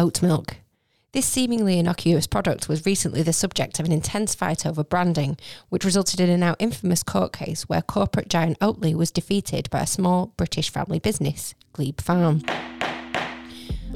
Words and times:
oat 0.00 0.22
milk. 0.22 0.56
This 1.12 1.26
seemingly 1.26 1.78
innocuous 1.78 2.26
product 2.26 2.70
was 2.70 2.86
recently 2.86 3.22
the 3.22 3.34
subject 3.34 3.78
of 3.78 3.84
an 3.84 3.92
intense 3.92 4.34
fight 4.34 4.64
over 4.64 4.82
branding, 4.82 5.36
which 5.68 5.84
resulted 5.84 6.20
in 6.20 6.30
a 6.30 6.38
now 6.38 6.56
infamous 6.58 7.02
court 7.02 7.34
case 7.34 7.64
where 7.64 7.82
corporate 7.82 8.28
giant 8.28 8.58
Oatly 8.60 8.94
was 8.94 9.10
defeated 9.10 9.68
by 9.68 9.80
a 9.80 9.86
small 9.86 10.32
British 10.38 10.70
family 10.70 11.00
business, 11.00 11.54
Glebe 11.74 12.00
Farm. 12.00 12.40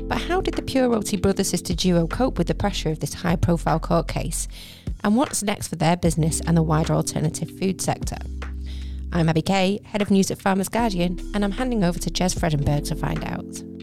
But 0.01 0.21
how 0.21 0.43
did 0.43 0.55
the 0.55 0.63
Pure 0.63 0.91
Oaty 0.91 1.21
brother 1.21 1.43
sister 1.43 1.73
duo 1.73 2.07
cope 2.07 2.37
with 2.37 2.49
the 2.49 2.55
pressure 2.55 2.91
of 2.91 3.01
this 3.01 3.15
high 3.15 3.37
profile 3.37 3.81
court 3.81 4.07
case? 4.07 4.47
And 5.03 5.17
what's 5.17 5.43
next 5.43 5.69
for 5.69 5.77
their 5.77 5.97
business 5.97 6.43
and 6.43 6.55
the 6.55 6.63
wider 6.63 6.93
alternative 6.93 7.51
food 7.59 7.81
sector? 7.81 8.19
I'm 9.11 9.31
Abi 9.31 9.41
Kay, 9.41 9.81
head 9.85 10.03
of 10.03 10.11
news 10.11 10.31
at 10.31 10.39
Farmers 10.39 10.69
Guardian, 10.69 11.19
and 11.33 11.43
I'm 11.43 11.53
handing 11.53 11.83
over 11.83 11.99
to 11.99 12.11
Jez 12.11 12.39
Fredenburgh 12.39 12.85
to 12.89 12.95
find 12.95 13.25
out. 13.25 13.74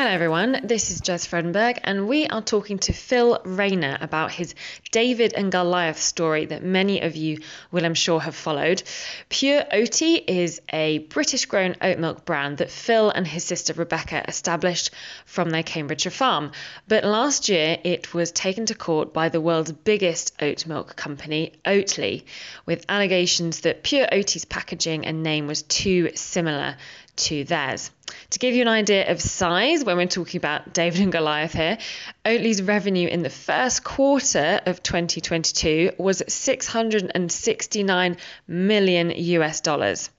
Hello, 0.00 0.12
everyone. 0.12 0.60
This 0.64 0.90
is 0.90 1.02
Jez 1.02 1.28
Fredenburgh, 1.28 1.78
and 1.84 2.08
we 2.08 2.26
are 2.26 2.40
talking 2.40 2.78
to 2.78 2.92
Phil 2.94 3.38
Rayner 3.44 3.98
about 4.00 4.32
his 4.32 4.54
David 4.92 5.34
and 5.34 5.52
Goliath 5.52 6.00
story 6.00 6.46
that 6.46 6.62
many 6.62 7.02
of 7.02 7.16
you 7.16 7.40
will, 7.70 7.84
I'm 7.84 7.92
sure, 7.92 8.18
have 8.18 8.34
followed. 8.34 8.82
Pure 9.28 9.62
Oaty 9.70 10.24
is 10.26 10.62
a 10.72 11.00
British 11.10 11.44
grown 11.44 11.76
oat 11.82 11.98
milk 11.98 12.24
brand 12.24 12.56
that 12.56 12.70
Phil 12.70 13.10
and 13.10 13.26
his 13.26 13.44
sister 13.44 13.74
Rebecca 13.74 14.24
established 14.26 14.90
from 15.26 15.50
their 15.50 15.62
Cambridgeshire 15.62 16.10
farm. 16.10 16.52
But 16.88 17.04
last 17.04 17.50
year, 17.50 17.76
it 17.84 18.14
was 18.14 18.32
taken 18.32 18.64
to 18.66 18.74
court 18.74 19.12
by 19.12 19.28
the 19.28 19.42
world's 19.42 19.72
biggest 19.72 20.32
oat 20.40 20.64
milk 20.66 20.96
company, 20.96 21.52
Oatly, 21.66 22.24
with 22.64 22.86
allegations 22.88 23.60
that 23.60 23.82
Pure 23.82 24.08
Oaty's 24.12 24.46
packaging 24.46 25.04
and 25.04 25.22
name 25.22 25.46
was 25.46 25.62
too 25.62 26.12
similar 26.14 26.76
to 27.20 27.44
theirs. 27.44 27.90
To 28.30 28.38
give 28.38 28.54
you 28.54 28.62
an 28.62 28.68
idea 28.68 29.10
of 29.10 29.20
size, 29.20 29.84
when 29.84 29.96
we're 29.96 30.06
talking 30.06 30.38
about 30.38 30.72
David 30.72 31.00
and 31.00 31.12
Goliath 31.12 31.52
here, 31.52 31.78
Oatly's 32.24 32.62
revenue 32.62 33.08
in 33.08 33.22
the 33.22 33.30
first 33.30 33.84
quarter 33.84 34.60
of 34.66 34.82
2022 34.82 35.92
was 35.98 36.22
669 36.26 38.16
million 38.48 39.12
US 39.16 39.60
dollars. 39.60 40.10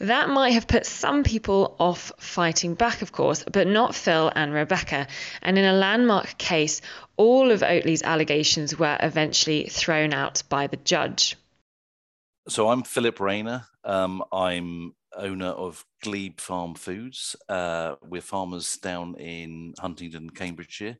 That 0.00 0.30
might 0.30 0.50
have 0.52 0.66
put 0.66 0.86
some 0.86 1.24
people 1.24 1.76
off 1.78 2.10
fighting 2.18 2.74
back, 2.74 3.02
of 3.02 3.12
course, 3.12 3.44
but 3.44 3.66
not 3.66 3.94
Phil 3.94 4.32
and 4.34 4.54
Rebecca. 4.54 5.06
And 5.42 5.58
in 5.58 5.64
a 5.66 5.74
landmark 5.74 6.38
case, 6.38 6.80
all 7.18 7.50
of 7.50 7.62
Oatly's 7.62 8.02
allegations 8.02 8.78
were 8.78 8.96
eventually 8.98 9.64
thrown 9.64 10.14
out 10.14 10.42
by 10.48 10.68
the 10.68 10.78
judge. 10.78 11.36
So 12.48 12.70
I'm 12.70 12.82
Philip 12.82 13.20
Rayner. 13.20 13.66
Um, 13.84 14.24
I'm 14.32 14.94
owner 15.16 15.48
of 15.48 15.84
Glebe 16.02 16.40
Farm 16.40 16.74
Foods. 16.74 17.36
Uh, 17.48 17.96
we're 18.02 18.20
farmers 18.20 18.76
down 18.76 19.14
in 19.16 19.74
Huntingdon, 19.78 20.30
Cambridgeshire, 20.30 20.96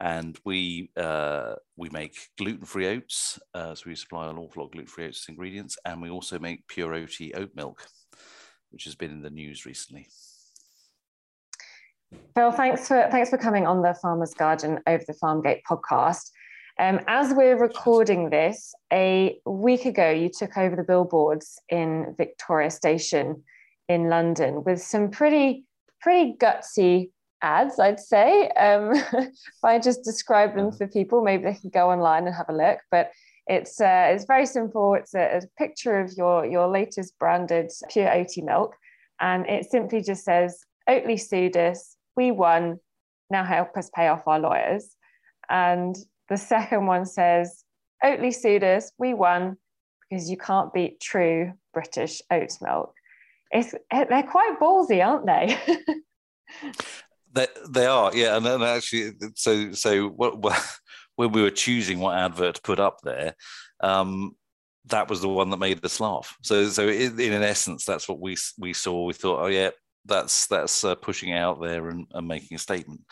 and 0.00 0.38
we 0.44 0.90
uh, 0.96 1.54
we 1.76 1.90
make 1.90 2.16
gluten-free 2.38 2.86
oats. 2.86 3.38
Uh, 3.54 3.74
so 3.74 3.84
we 3.86 3.94
supply 3.94 4.28
an 4.28 4.38
awful 4.38 4.62
lot 4.62 4.66
of 4.66 4.72
gluten-free 4.72 5.06
oats 5.06 5.28
ingredients, 5.28 5.76
and 5.84 6.00
we 6.00 6.10
also 6.10 6.38
make 6.38 6.66
pure 6.68 6.92
oaty 6.92 7.36
oat 7.36 7.50
milk, 7.54 7.86
which 8.70 8.84
has 8.84 8.94
been 8.94 9.10
in 9.10 9.22
the 9.22 9.30
news 9.30 9.66
recently. 9.66 10.08
Phil, 12.34 12.52
thanks 12.52 12.88
for 12.88 13.08
thanks 13.10 13.30
for 13.30 13.38
coming 13.38 13.66
on 13.66 13.82
the 13.82 13.94
Farmers 13.94 14.34
Guardian 14.34 14.80
over 14.86 15.04
the 15.06 15.14
Farmgate 15.14 15.62
podcast. 15.68 16.30
Um, 16.80 17.00
as 17.08 17.34
we're 17.34 17.58
recording 17.58 18.30
this, 18.30 18.72
a 18.92 19.40
week 19.44 19.84
ago, 19.84 20.10
you 20.10 20.30
took 20.30 20.56
over 20.56 20.76
the 20.76 20.84
billboards 20.84 21.60
in 21.68 22.14
Victoria 22.16 22.70
Station 22.70 23.42
in 23.88 24.08
London 24.08 24.64
with 24.64 24.82
some 24.82 25.10
pretty, 25.10 25.64
pretty 26.00 26.34
gutsy 26.38 27.10
ads, 27.42 27.78
I'd 27.78 28.00
say. 28.00 28.48
Um, 28.50 28.92
if 29.12 29.64
I 29.64 29.78
just 29.78 30.02
describe 30.04 30.54
them 30.54 30.72
for 30.72 30.86
people, 30.86 31.22
maybe 31.22 31.44
they 31.44 31.54
can 31.54 31.70
go 31.70 31.90
online 31.90 32.26
and 32.26 32.34
have 32.34 32.48
a 32.48 32.54
look. 32.54 32.78
But 32.90 33.10
it's 33.46 33.80
uh, 33.80 34.10
it's 34.10 34.26
very 34.26 34.46
simple. 34.46 34.94
It's 34.94 35.14
a, 35.14 35.38
a, 35.38 35.40
picture 35.56 36.00
of 36.00 36.12
your 36.12 36.44
your 36.44 36.68
latest 36.68 37.18
branded 37.18 37.70
pure 37.88 38.08
oaty 38.08 38.44
milk, 38.44 38.76
and 39.20 39.46
it 39.46 39.70
simply 39.70 40.02
just 40.02 40.24
says 40.24 40.64
Oatly 40.88 41.20
sued 41.20 41.56
us, 41.56 41.96
we 42.16 42.30
won. 42.30 42.78
Now 43.30 43.44
help 43.44 43.76
us 43.76 43.90
pay 43.94 44.08
off 44.08 44.26
our 44.26 44.38
lawyers. 44.38 44.96
And 45.50 45.96
the 46.28 46.36
second 46.36 46.86
one 46.86 47.04
says, 47.04 47.64
Oatly 48.04 48.34
sued 48.34 48.64
us, 48.64 48.92
we 48.98 49.14
won 49.14 49.56
because 50.08 50.30
you 50.30 50.38
can't 50.38 50.72
beat 50.72 51.00
true 51.00 51.52
British 51.74 52.22
oat 52.30 52.56
milk. 52.62 52.94
It's, 53.50 53.74
they're 53.90 54.22
quite 54.22 54.56
ballsy, 54.60 55.04
aren't 55.04 55.26
they? 55.26 55.58
they, 57.32 57.46
they 57.68 57.86
are, 57.86 58.14
yeah. 58.14 58.36
And 58.36 58.44
then 58.44 58.62
actually, 58.62 59.12
so 59.34 59.72
so 59.72 60.08
what, 60.08 60.38
what, 60.38 60.60
when 61.16 61.32
we 61.32 61.42
were 61.42 61.50
choosing 61.50 61.98
what 61.98 62.16
advert 62.16 62.56
to 62.56 62.62
put 62.62 62.80
up 62.80 62.98
there, 63.02 63.34
um, 63.80 64.32
that 64.86 65.08
was 65.08 65.20
the 65.20 65.28
one 65.28 65.50
that 65.50 65.58
made 65.58 65.84
us 65.84 66.00
laugh. 66.00 66.36
So 66.42 66.68
so 66.68 66.88
in, 66.88 67.18
in 67.18 67.42
essence, 67.42 67.84
that's 67.84 68.08
what 68.08 68.20
we 68.20 68.36
we 68.58 68.72
saw. 68.72 69.04
We 69.04 69.14
thought, 69.14 69.42
oh 69.42 69.48
yeah, 69.48 69.70
that's 70.04 70.46
that's 70.46 70.84
uh, 70.84 70.94
pushing 70.96 71.32
out 71.32 71.60
there 71.60 71.88
and, 71.88 72.06
and 72.12 72.26
making 72.28 72.56
a 72.56 72.58
statement. 72.58 73.02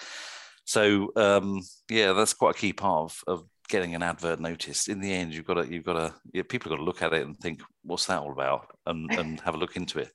So 0.65 1.13
um, 1.17 1.63
yeah, 1.89 2.13
that's 2.13 2.35
quite 2.35 2.57
a 2.57 2.59
key 2.59 2.73
part 2.73 3.13
of, 3.13 3.23
of 3.27 3.49
getting 3.69 3.95
an 3.95 4.03
advert 4.03 4.41
noticed. 4.41 4.89
In 4.89 5.01
the 5.01 5.13
end, 5.13 5.35
you've 5.35 5.47
got 5.47 5.55
to 5.55 5.73
you've 5.73 5.85
got 5.85 5.95
to 5.95 6.15
yeah, 6.33 6.43
people 6.49 6.71
got 6.71 6.77
to 6.77 6.85
look 6.85 7.03
at 7.03 7.13
it 7.13 7.27
and 7.27 7.37
think, 7.39 7.63
what's 7.83 8.07
that 8.07 8.21
all 8.21 8.33
about, 8.33 8.77
and 8.87 9.11
and 9.19 9.41
have 9.41 9.55
a 9.55 9.59
look 9.59 9.77
into 9.77 9.99
it. 9.99 10.13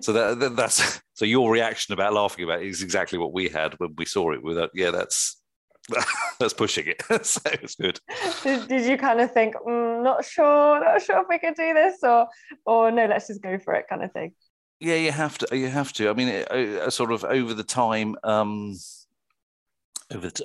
So 0.00 0.12
that, 0.12 0.40
that 0.40 0.56
that's 0.56 1.00
so 1.14 1.24
your 1.24 1.50
reaction 1.50 1.92
about 1.94 2.14
laughing 2.14 2.44
about 2.44 2.62
it 2.62 2.68
is 2.68 2.82
exactly 2.82 3.18
what 3.18 3.32
we 3.32 3.48
had 3.48 3.74
when 3.78 3.94
we 3.96 4.04
saw 4.04 4.32
it. 4.32 4.42
With 4.42 4.56
that, 4.56 4.70
yeah, 4.74 4.90
that's 4.90 5.40
that's 6.38 6.54
pushing 6.54 6.86
it. 6.86 7.02
so 7.24 7.40
it's 7.46 7.74
good. 7.74 8.00
Did, 8.42 8.68
did 8.68 8.86
you 8.86 8.96
kind 8.96 9.20
of 9.20 9.32
think, 9.32 9.54
mm, 9.56 10.02
not 10.02 10.24
sure, 10.24 10.80
not 10.80 11.02
sure 11.02 11.20
if 11.20 11.26
we 11.28 11.38
could 11.38 11.54
do 11.54 11.74
this, 11.74 11.98
or 12.02 12.28
or 12.64 12.90
no, 12.90 13.06
let's 13.06 13.28
just 13.28 13.42
go 13.42 13.58
for 13.58 13.74
it, 13.74 13.86
kind 13.88 14.02
of 14.02 14.12
thing? 14.12 14.32
Yeah, 14.80 14.96
you 14.96 15.12
have 15.12 15.38
to. 15.38 15.56
You 15.56 15.68
have 15.68 15.92
to. 15.94 16.10
I 16.10 16.14
mean, 16.14 16.28
it, 16.28 16.48
uh, 16.50 16.90
sort 16.90 17.12
of 17.12 17.24
over 17.24 17.54
the 17.54 17.64
time. 17.64 18.16
um 18.24 18.76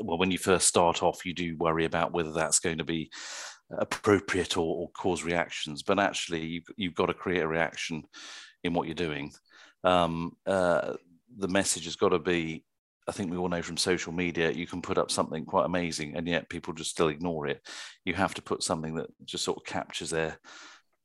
well 0.01 0.17
when 0.17 0.31
you 0.31 0.37
first 0.37 0.67
start 0.67 1.03
off 1.03 1.25
you 1.25 1.33
do 1.33 1.57
worry 1.57 1.85
about 1.85 2.13
whether 2.13 2.31
that's 2.31 2.59
going 2.59 2.77
to 2.77 2.83
be 2.83 3.11
appropriate 3.71 4.57
or, 4.57 4.75
or 4.75 4.89
cause 4.91 5.23
reactions 5.23 5.83
but 5.83 5.99
actually 5.99 6.45
you've, 6.45 6.65
you've 6.75 6.95
got 6.95 7.05
to 7.07 7.13
create 7.13 7.41
a 7.41 7.47
reaction 7.47 8.03
in 8.63 8.73
what 8.73 8.87
you're 8.87 8.95
doing 8.95 9.31
um, 9.83 10.33
uh, 10.45 10.93
the 11.37 11.47
message 11.47 11.85
has 11.85 11.95
got 11.95 12.09
to 12.09 12.19
be 12.19 12.63
I 13.09 13.11
think 13.11 13.31
we 13.31 13.37
all 13.37 13.49
know 13.49 13.63
from 13.63 13.77
social 13.77 14.13
media, 14.13 14.51
you 14.51 14.67
can 14.67 14.83
put 14.83 14.99
up 14.99 15.09
something 15.09 15.43
quite 15.43 15.65
amazing, 15.65 16.15
and 16.15 16.27
yet 16.27 16.47
people 16.47 16.75
just 16.75 16.91
still 16.91 17.07
ignore 17.07 17.47
it. 17.47 17.67
You 18.05 18.13
have 18.13 18.35
to 18.35 18.41
put 18.43 18.61
something 18.61 18.93
that 18.95 19.07
just 19.25 19.43
sort 19.43 19.57
of 19.57 19.65
captures 19.65 20.11
their 20.11 20.37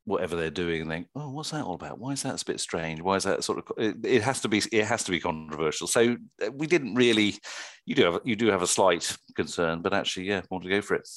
whatever 0.05 0.37
they're 0.37 0.51
doing 0.51 0.83
and 0.83 0.91
think, 0.91 1.07
oh, 1.15 1.31
what's 1.31 1.51
that 1.51 1.65
all 1.65 1.75
about? 1.75 1.99
Why 1.99 2.13
is 2.13 2.23
that 2.23 2.41
a 2.41 2.45
bit 2.45 2.61
strange? 2.61 3.01
Why 3.01 3.17
is 3.17 3.25
that 3.25 3.43
sort 3.45 3.59
of? 3.59 3.73
It, 3.79 3.97
it, 4.05 4.23
has 4.23 4.41
to 4.43 4.49
be. 4.49 4.63
It 4.73 4.85
has 4.85 5.05
to 5.05 5.11
be 5.11 5.21
controversial. 5.21 5.87
So 5.87 6.17
uh, 6.45 6.51
we 6.53 6.67
didn't 6.67 6.95
really. 6.95 7.37
You 7.87 7.95
do 7.95 8.05
have 8.05 8.21
you 8.25 8.37
do 8.37 8.49
have 8.49 8.63
a 8.63 8.67
slight 8.67 9.17
concern, 9.35 9.83
but 9.83 9.95
actually, 9.95 10.27
yeah, 10.27 10.43
want 10.51 10.65
to 10.65 10.71
go 10.71 10.81
for 10.81 10.95
it. 10.95 11.09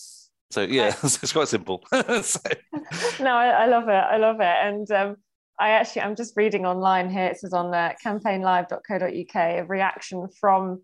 So 0.52 0.62
yeah, 0.62 0.88
it's 1.04 1.34
quite 1.34 1.48
simple. 1.48 1.84
so. 2.22 2.40
No, 3.20 3.32
I, 3.32 3.48
I, 3.48 3.66
love 3.66 3.90
it. 3.90 3.92
I 3.92 4.18
love 4.18 4.38
it, 4.40 4.44
and. 4.44 4.92
Um, 4.92 5.18
I 5.60 5.70
actually, 5.70 6.04
I'm 6.04 6.16
just 6.16 6.38
reading 6.38 6.68
online 6.68 7.10
here. 7.10 7.26
It 7.26 7.40
says 7.40 7.52
on 7.52 7.74
uh, 7.74 7.94
campaignlive.co.uk 8.06 9.36
a 9.36 9.64
reaction 9.64 10.28
from 10.40 10.84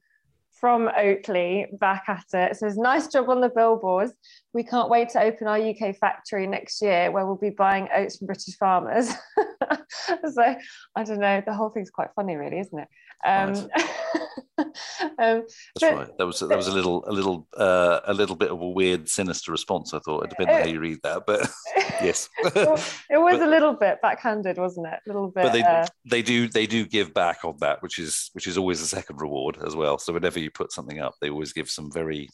from 0.63 0.87
Oatly 0.97 1.77
back 1.77 2.05
at 2.07 2.23
it. 2.33 2.51
It 2.51 2.55
says, 2.55 2.77
nice 2.77 3.07
job 3.07 3.27
on 3.27 3.41
the 3.41 3.49
billboards. 3.49 4.13
We 4.53 4.63
can't 4.63 4.89
wait 4.89 5.09
to 5.09 5.21
open 5.21 5.45
our 5.45 5.59
UK 5.59 5.93
factory 5.97 6.47
next 6.47 6.81
year 6.81 7.11
where 7.11 7.25
we'll 7.25 7.35
be 7.35 7.49
buying 7.49 7.89
oats 7.93 8.15
from 8.15 8.27
British 8.27 8.55
farmers. 8.55 9.09
so 10.33 10.55
I 10.95 11.03
don't 11.03 11.19
know, 11.19 11.43
the 11.45 11.53
whole 11.53 11.69
thing's 11.69 11.89
quite 11.89 12.11
funny, 12.15 12.37
really, 12.37 12.59
isn't 12.59 12.79
it? 12.79 12.87
Um, 13.25 13.67
um, 14.59 14.73
That's 15.17 15.71
but, 15.79 15.95
right. 15.95 16.17
That 16.17 16.25
was 16.27 16.39
that 16.41 16.55
was 16.55 16.67
a 16.67 16.71
little 16.73 17.03
a 17.07 17.11
little 17.11 17.47
uh, 17.57 18.01
a 18.05 18.13
little 18.13 18.35
bit 18.35 18.51
of 18.51 18.61
a 18.61 18.69
weird, 18.69 19.09
sinister 19.09 19.51
response. 19.51 19.93
I 19.93 19.99
thought 19.99 20.25
it 20.25 20.29
depends 20.29 20.51
on 20.51 20.61
how 20.61 20.67
you 20.67 20.79
read 20.79 20.99
that, 21.03 21.23
but 21.25 21.49
yes, 22.01 22.29
it 22.43 22.55
was 22.55 23.39
but, 23.39 23.41
a 23.41 23.49
little 23.49 23.73
bit 23.73 23.99
backhanded, 24.01 24.57
wasn't 24.57 24.87
it? 24.87 24.99
A 25.05 25.09
little 25.09 25.29
bit. 25.29 25.43
But 25.43 25.53
they 25.53 25.63
uh, 25.63 25.87
they 26.05 26.21
do 26.21 26.47
they 26.47 26.67
do 26.67 26.85
give 26.85 27.13
back 27.13 27.43
on 27.43 27.55
that, 27.61 27.81
which 27.81 27.97
is 27.97 28.29
which 28.33 28.45
is 28.45 28.57
always 28.57 28.81
a 28.81 28.87
second 28.87 29.21
reward 29.21 29.57
as 29.65 29.75
well. 29.75 29.97
So 29.97 30.13
whenever 30.13 30.39
you 30.39 30.51
put 30.51 30.71
something 30.71 30.99
up, 30.99 31.15
they 31.19 31.29
always 31.29 31.53
give 31.53 31.69
some 31.69 31.91
very 31.91 32.29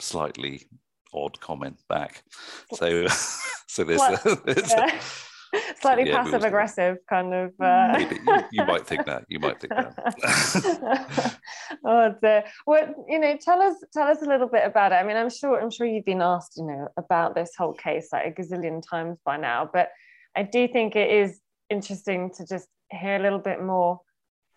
slightly 0.00 0.66
odd 1.14 1.38
comment 1.40 1.76
back. 1.88 2.24
So 2.74 3.06
so 3.68 3.84
there's, 3.84 4.00
there's 4.44 4.72
yeah. 4.72 5.00
Slightly 5.80 6.08
yeah, 6.08 6.22
passive 6.22 6.44
aggressive 6.44 6.98
kind 7.08 7.34
of 7.34 7.52
uh... 7.60 7.96
you, 7.98 8.20
you, 8.52 8.64
might 8.64 8.86
think 8.86 9.06
that. 9.06 9.24
You 9.28 9.38
might 9.38 9.60
think 9.60 9.72
that. 9.74 11.38
Oh 11.84 12.14
dear. 12.22 12.44
Well 12.66 13.06
you 13.08 13.18
know 13.18 13.36
tell 13.40 13.60
us 13.62 13.76
tell 13.92 14.08
us 14.08 14.22
a 14.22 14.26
little 14.26 14.48
bit 14.48 14.64
about 14.64 14.92
it. 14.92 14.96
I 14.96 15.02
mean 15.02 15.16
i'm 15.16 15.30
sure 15.30 15.60
i'm 15.60 15.70
sure 15.70 15.86
you've 15.86 16.04
been 16.04 16.22
asked 16.22 16.54
you 16.56 16.64
know 16.64 16.88
about 16.96 17.34
this 17.34 17.52
whole 17.56 17.72
case 17.72 18.08
like 18.12 18.26
a 18.26 18.40
gazillion 18.40 18.82
times 18.88 19.18
by 19.24 19.36
now 19.36 19.68
but 19.72 19.88
i 20.36 20.42
do 20.42 20.68
think 20.68 20.96
it 20.96 21.10
is 21.10 21.40
interesting 21.70 22.30
to 22.36 22.46
just 22.46 22.68
hear 22.90 23.16
a 23.16 23.22
little 23.22 23.38
bit 23.38 23.62
more 23.62 24.00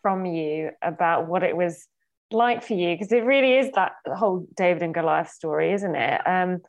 from 0.02 0.26
you 0.26 0.72
about 0.82 1.28
what 1.28 1.44
it 1.44 1.56
was 1.56 1.88
like 2.32 2.64
for 2.64 2.74
you 2.74 2.96
because 2.96 3.12
it 3.12 3.24
really 3.24 3.54
is 3.58 3.72
that 3.76 3.94
whole 4.16 4.46
David 4.56 4.84
and 4.84 4.94
Goliath 4.94 5.30
story, 5.30 5.72
isn't 5.74 5.96
it? 5.96 6.22
Um, 6.28 6.62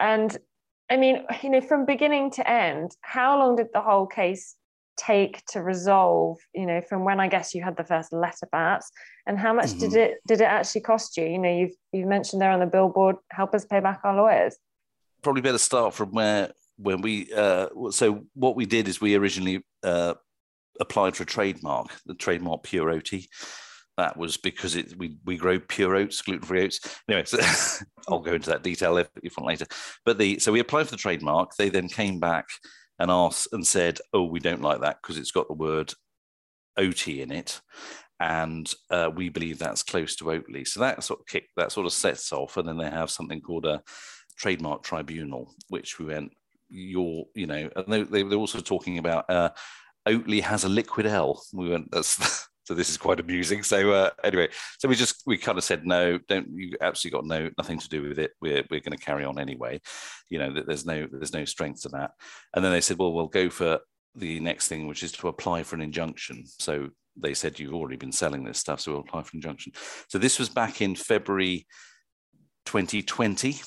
and 0.00 0.36
I 0.90 0.96
mean, 0.96 1.24
you 1.42 1.50
know, 1.50 1.60
from 1.60 1.86
beginning 1.86 2.30
to 2.32 2.50
end, 2.50 2.96
how 3.00 3.38
long 3.38 3.56
did 3.56 3.68
the 3.72 3.80
whole 3.80 4.06
case 4.06 4.56
take 4.96 5.44
to 5.46 5.62
resolve? 5.62 6.38
You 6.54 6.66
know, 6.66 6.80
from 6.80 7.04
when 7.04 7.20
I 7.20 7.28
guess 7.28 7.54
you 7.54 7.62
had 7.62 7.76
the 7.76 7.84
first 7.84 8.12
letter 8.12 8.48
bats, 8.50 8.90
and 9.26 9.38
how 9.38 9.52
much 9.52 9.70
mm-hmm. 9.70 9.90
did 9.90 9.94
it 9.94 10.20
did 10.26 10.40
it 10.40 10.44
actually 10.44 10.82
cost 10.82 11.16
you? 11.16 11.24
You 11.24 11.38
know, 11.38 11.56
you've 11.56 11.74
you've 11.92 12.08
mentioned 12.08 12.42
there 12.42 12.50
on 12.50 12.60
the 12.60 12.66
billboard, 12.66 13.16
help 13.30 13.54
us 13.54 13.64
pay 13.64 13.80
back 13.80 14.00
our 14.04 14.16
lawyers. 14.16 14.56
Probably 15.22 15.42
better 15.42 15.58
start 15.58 15.94
from 15.94 16.10
where 16.10 16.52
when 16.76 17.00
we 17.00 17.32
uh, 17.32 17.68
so 17.90 18.26
what 18.34 18.56
we 18.56 18.66
did 18.66 18.88
is 18.88 19.00
we 19.00 19.14
originally 19.14 19.64
uh, 19.82 20.14
applied 20.80 21.16
for 21.16 21.22
a 21.22 21.26
trademark, 21.26 21.88
the 22.06 22.14
trademark 22.14 22.62
Pure 22.64 22.92
Oaty. 22.92 23.26
That 23.98 24.16
was 24.16 24.36
because 24.36 24.74
it 24.74 24.96
we 24.96 25.18
we 25.24 25.36
grow 25.36 25.58
pure 25.60 25.96
oats, 25.96 26.22
gluten 26.22 26.46
free 26.46 26.64
oats. 26.64 26.80
Anyway, 27.08 27.24
so 27.24 27.38
I'll 28.08 28.20
go 28.20 28.34
into 28.34 28.50
that 28.50 28.62
detail 28.62 28.96
if, 28.96 29.08
if 29.22 29.36
you 29.36 29.42
want 29.42 29.48
later. 29.48 29.66
But 30.04 30.18
the 30.18 30.38
so 30.38 30.52
we 30.52 30.60
applied 30.60 30.86
for 30.86 30.92
the 30.92 30.96
trademark. 30.96 31.56
They 31.56 31.68
then 31.68 31.88
came 31.88 32.18
back 32.18 32.46
and 32.98 33.10
asked 33.10 33.48
and 33.52 33.66
said, 33.66 33.98
"Oh, 34.12 34.24
we 34.24 34.40
don't 34.40 34.62
like 34.62 34.80
that 34.80 34.98
because 35.02 35.18
it's 35.18 35.32
got 35.32 35.48
the 35.48 35.54
word 35.54 35.92
Oaty 36.78 37.20
in 37.20 37.30
it." 37.32 37.60
and 38.22 38.72
uh, 38.88 39.10
we 39.12 39.28
believe 39.28 39.58
that's 39.58 39.82
close 39.82 40.14
to 40.14 40.24
Oatly. 40.26 40.64
So 40.64 40.78
that 40.78 41.02
sort 41.02 41.18
of 41.18 41.26
kick, 41.26 41.48
that 41.56 41.72
sort 41.72 41.86
of 41.86 41.92
sets 41.92 42.32
off, 42.32 42.56
and 42.56 42.68
then 42.68 42.76
they 42.76 42.88
have 42.88 43.10
something 43.10 43.40
called 43.40 43.66
a 43.66 43.82
trademark 44.36 44.84
tribunal, 44.84 45.52
which 45.68 45.98
we 45.98 46.06
went, 46.06 46.32
you're, 46.68 47.24
you 47.34 47.48
know, 47.48 47.68
and 47.74 47.92
they, 47.92 48.02
they, 48.04 48.22
are 48.22 48.38
also 48.38 48.60
talking 48.60 48.98
about 48.98 49.28
uh, 49.28 49.50
Oatly 50.06 50.40
has 50.40 50.62
a 50.62 50.68
liquid 50.68 51.04
L. 51.04 51.42
We 51.52 51.70
went, 51.70 51.90
that's 51.90 52.48
so 52.64 52.74
this 52.74 52.90
is 52.90 52.96
quite 52.96 53.20
amusing. 53.20 53.62
So 53.62 53.92
uh, 53.92 54.10
anyway, 54.22 54.48
so 54.78 54.88
we 54.88 54.94
just 54.94 55.22
we 55.26 55.36
kind 55.36 55.58
of 55.58 55.64
said 55.64 55.84
no, 55.84 56.18
don't 56.28 56.48
you 56.54 56.76
absolutely 56.80 57.18
got 57.18 57.26
no 57.26 57.50
nothing 57.58 57.78
to 57.78 57.88
do 57.88 58.02
with 58.02 58.18
it. 58.18 58.32
We're 58.40 58.64
we're 58.70 58.80
going 58.80 58.96
to 58.96 59.04
carry 59.04 59.24
on 59.24 59.38
anyway. 59.38 59.80
You 60.30 60.38
know 60.38 60.52
that 60.54 60.66
there's 60.66 60.86
no 60.86 61.06
there's 61.10 61.34
no 61.34 61.44
strength 61.44 61.82
to 61.82 61.88
that. 61.90 62.12
And 62.54 62.64
then 62.64 62.72
they 62.72 62.80
said, 62.80 62.98
well, 62.98 63.12
we'll 63.12 63.26
go 63.26 63.50
for 63.50 63.80
the 64.14 64.40
next 64.40 64.68
thing, 64.68 64.86
which 64.86 65.02
is 65.02 65.12
to 65.12 65.28
apply 65.28 65.62
for 65.62 65.74
an 65.74 65.82
injunction. 65.82 66.44
So 66.46 66.90
they 67.16 67.34
said 67.34 67.58
you've 67.58 67.74
already 67.74 67.96
been 67.96 68.12
selling 68.12 68.44
this 68.44 68.58
stuff, 68.58 68.80
so 68.80 68.92
we'll 68.92 69.00
apply 69.00 69.22
for 69.22 69.30
an 69.32 69.38
injunction. 69.38 69.72
So 70.08 70.18
this 70.18 70.38
was 70.38 70.48
back 70.48 70.80
in 70.80 70.94
February 70.94 71.66
2020, 72.66 73.60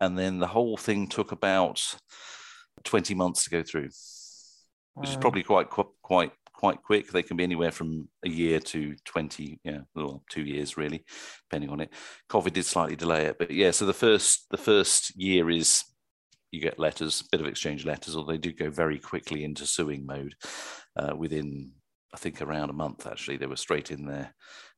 and 0.00 0.18
then 0.18 0.38
the 0.38 0.46
whole 0.46 0.76
thing 0.76 1.08
took 1.08 1.32
about 1.32 1.82
20 2.84 3.14
months 3.14 3.44
to 3.44 3.50
go 3.50 3.62
through, 3.62 3.88
which 4.94 5.10
is 5.10 5.16
probably 5.16 5.42
quite 5.42 5.68
quite 6.02 6.32
quite 6.60 6.82
quick. 6.82 7.10
They 7.10 7.22
can 7.22 7.38
be 7.38 7.42
anywhere 7.42 7.70
from 7.70 8.06
a 8.22 8.28
year 8.28 8.60
to 8.60 8.94
20, 9.06 9.60
yeah, 9.64 9.78
well, 9.94 10.22
two 10.30 10.42
years 10.42 10.76
really, 10.76 11.02
depending 11.48 11.70
on 11.70 11.80
it. 11.80 11.90
COVID 12.28 12.52
did 12.52 12.66
slightly 12.66 12.96
delay 12.96 13.24
it, 13.24 13.38
but 13.38 13.50
yeah. 13.50 13.70
So 13.70 13.86
the 13.86 13.94
first 13.94 14.46
the 14.50 14.58
first 14.58 15.18
year 15.18 15.48
is 15.48 15.82
you 16.50 16.60
get 16.60 16.78
letters, 16.78 17.22
bit 17.32 17.40
of 17.40 17.46
exchange 17.46 17.86
letters, 17.86 18.14
or 18.14 18.26
they 18.26 18.36
do 18.36 18.52
go 18.52 18.68
very 18.68 18.98
quickly 18.98 19.42
into 19.42 19.64
suing 19.64 20.04
mode 20.04 20.34
uh, 20.96 21.16
within 21.16 21.72
I 22.12 22.18
think 22.18 22.42
around 22.42 22.68
a 22.68 22.74
month 22.74 23.06
actually 23.06 23.38
they 23.38 23.46
were 23.46 23.56
straight 23.56 23.90
in 23.90 24.04
there, 24.04 24.34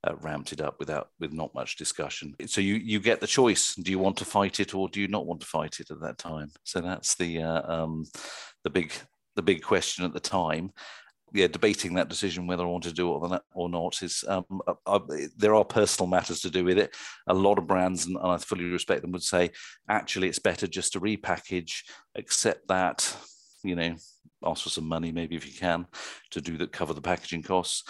uh, 0.06 0.14
ramped 0.20 0.52
it 0.52 0.60
up 0.60 0.76
without 0.78 1.08
with 1.18 1.32
not 1.32 1.52
much 1.52 1.76
discussion. 1.76 2.36
So 2.46 2.60
you 2.60 2.74
you 2.74 3.00
get 3.00 3.20
the 3.20 3.26
choice: 3.26 3.74
do 3.74 3.90
you 3.90 3.98
want 3.98 4.18
to 4.18 4.24
fight 4.24 4.60
it 4.60 4.72
or 4.72 4.88
do 4.88 5.00
you 5.00 5.08
not 5.08 5.26
want 5.26 5.40
to 5.40 5.48
fight 5.48 5.80
it 5.80 5.90
at 5.90 6.00
that 6.02 6.18
time? 6.18 6.50
So 6.62 6.80
that's 6.80 7.16
the 7.16 7.42
uh, 7.42 7.62
um, 7.74 8.04
the 8.62 8.70
big 8.70 8.92
the 9.34 9.42
big 9.42 9.62
question 9.62 10.04
at 10.04 10.12
the 10.12 10.20
time. 10.20 10.70
Yeah, 11.34 11.46
debating 11.46 11.94
that 11.94 12.10
decision 12.10 12.46
whether 12.46 12.64
I 12.64 12.66
want 12.66 12.84
to 12.84 12.92
do 12.92 13.14
it 13.14 13.42
or 13.54 13.68
not 13.68 14.02
is 14.02 14.22
um, 14.28 14.44
I, 14.66 14.74
I, 14.86 14.98
there 15.36 15.54
are 15.54 15.64
personal 15.64 16.06
matters 16.08 16.40
to 16.40 16.50
do 16.50 16.64
with 16.64 16.78
it. 16.78 16.94
A 17.26 17.34
lot 17.34 17.58
of 17.58 17.66
brands, 17.66 18.06
and 18.06 18.18
I 18.18 18.36
fully 18.36 18.64
respect 18.64 19.00
them, 19.00 19.12
would 19.12 19.22
say 19.22 19.50
actually 19.88 20.28
it's 20.28 20.38
better 20.38 20.66
just 20.66 20.92
to 20.92 21.00
repackage, 21.00 21.84
accept 22.14 22.68
that 22.68 23.16
you 23.64 23.76
know, 23.76 23.94
ask 24.44 24.62
for 24.62 24.68
some 24.68 24.88
money 24.88 25.12
maybe 25.12 25.36
if 25.36 25.46
you 25.46 25.58
can 25.58 25.86
to 26.30 26.40
do 26.40 26.56
that, 26.58 26.72
cover 26.72 26.94
the 26.94 27.00
packaging 27.00 27.42
costs. 27.42 27.84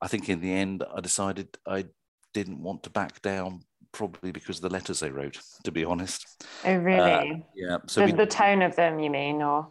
I 0.00 0.08
think 0.08 0.28
in 0.28 0.40
the 0.40 0.52
end, 0.52 0.84
I 0.94 1.00
decided 1.00 1.48
I 1.66 1.86
didn't 2.32 2.62
want 2.62 2.82
to 2.82 2.90
back 2.90 3.22
down, 3.22 3.62
probably 3.92 4.32
because 4.32 4.58
of 4.58 4.62
the 4.62 4.70
letters 4.70 5.00
they 5.00 5.10
wrote. 5.10 5.40
To 5.64 5.72
be 5.72 5.84
honest. 5.84 6.44
Oh 6.64 6.76
really? 6.76 7.30
Uh, 7.30 7.36
yeah. 7.54 7.78
So 7.86 8.00
the, 8.00 8.06
we, 8.06 8.12
the 8.12 8.26
tone 8.26 8.62
of 8.62 8.76
them, 8.76 8.98
you 8.98 9.10
mean, 9.10 9.40
or? 9.42 9.68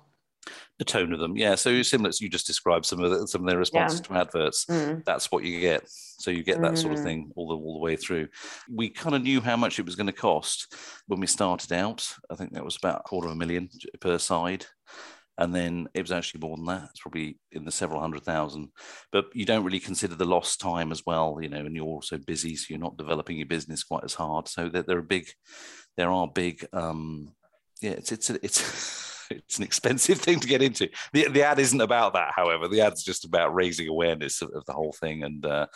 The 0.80 0.86
tone 0.86 1.14
of 1.14 1.20
them. 1.20 1.38
Yeah, 1.38 1.56
so 1.56 1.82
similar 1.82 2.10
as 2.10 2.22
you 2.22 2.30
just 2.30 2.48
described 2.48 2.86
some 2.86 3.04
of 3.04 3.12
the, 3.12 3.28
some 3.28 3.42
of 3.42 3.48
their 3.48 3.60
responses 3.60 4.00
yeah. 4.00 4.16
to 4.16 4.22
adverts. 4.22 4.66
Mm. 4.66 5.04
That's 5.06 5.32
what 5.32 5.44
you 5.44 5.60
get. 5.60 5.84
So 5.88 6.32
you 6.32 6.44
get 6.44 6.62
that 6.62 6.74
mm. 6.74 6.78
sort 6.78 6.94
of 6.94 7.00
mm. 7.00 7.04
thing 7.04 7.32
all 7.36 7.50
the 7.50 7.56
all 7.56 7.74
the 7.74 7.84
way 7.84 7.96
through. 7.96 8.28
We 8.70 8.90
kind 8.90 9.16
of 9.16 9.24
knew 9.24 9.42
how 9.42 9.58
much 9.58 9.80
it 9.80 9.86
was 9.86 9.96
going 9.96 10.08
to 10.08 10.14
cost 10.14 10.76
when 11.08 11.20
we 11.20 11.28
started 11.28 11.72
out. 11.74 12.08
I 12.30 12.36
think 12.36 12.54
that 12.54 12.66
was 12.66 12.78
about 12.78 13.02
a 13.02 13.04
quarter 13.04 13.28
of 13.28 13.34
a 13.34 13.38
million 13.38 13.70
per 14.00 14.18
side 14.18 14.66
and 15.38 15.54
then 15.54 15.88
it 15.94 16.02
was 16.02 16.12
actually 16.12 16.42
more 16.42 16.56
than 16.56 16.66
that. 16.66 16.90
It's 16.92 17.00
probably 17.00 17.40
in 17.52 17.66
the 17.66 17.72
several 17.72 18.00
hundred 18.00 18.24
thousand. 18.24 18.70
But 19.12 19.26
you 19.34 19.46
don't 19.46 19.64
really 19.64 19.80
consider 19.80 20.16
the 20.16 20.26
lost 20.26 20.62
time 20.62 20.92
as 20.92 21.04
well, 21.06 21.40
you 21.42 21.50
know, 21.50 21.60
and 21.60 21.76
you're 21.76 21.86
also 21.86 22.18
busy, 22.18 22.56
so 22.56 22.68
you're 22.70 22.80
not 22.80 22.98
developing 22.98 23.38
your 23.38 23.48
business 23.48 23.84
quite 23.84 24.04
as 24.04 24.14
hard. 24.14 24.48
So 24.48 24.70
that 24.70 24.88
there 24.88 24.98
are 24.98 25.04
big, 25.04 25.28
there 25.98 26.12
are 26.12 26.28
big. 26.28 26.66
Um, 26.72 27.34
yeah, 27.82 27.92
it's 27.92 28.12
it's 28.12 28.30
it's. 28.30 29.10
it's 29.32 29.58
an 29.58 29.64
expensive 29.64 30.20
thing 30.20 30.40
to 30.40 30.48
get 30.48 30.62
into. 30.62 30.90
The, 31.14 31.28
the 31.30 31.44
ad 31.44 31.60
isn't 31.60 31.82
about 31.82 32.14
that, 32.14 32.34
however. 32.36 32.68
The 32.68 32.82
ad's 32.82 33.04
just 33.04 33.26
about 33.26 33.54
raising 33.54 33.88
awareness 33.88 34.42
of, 34.42 34.52
of 34.54 34.66
the 34.66 34.74
whole 34.74 34.94
thing 34.94 35.24
and 35.24 35.46
uh, 35.46 35.68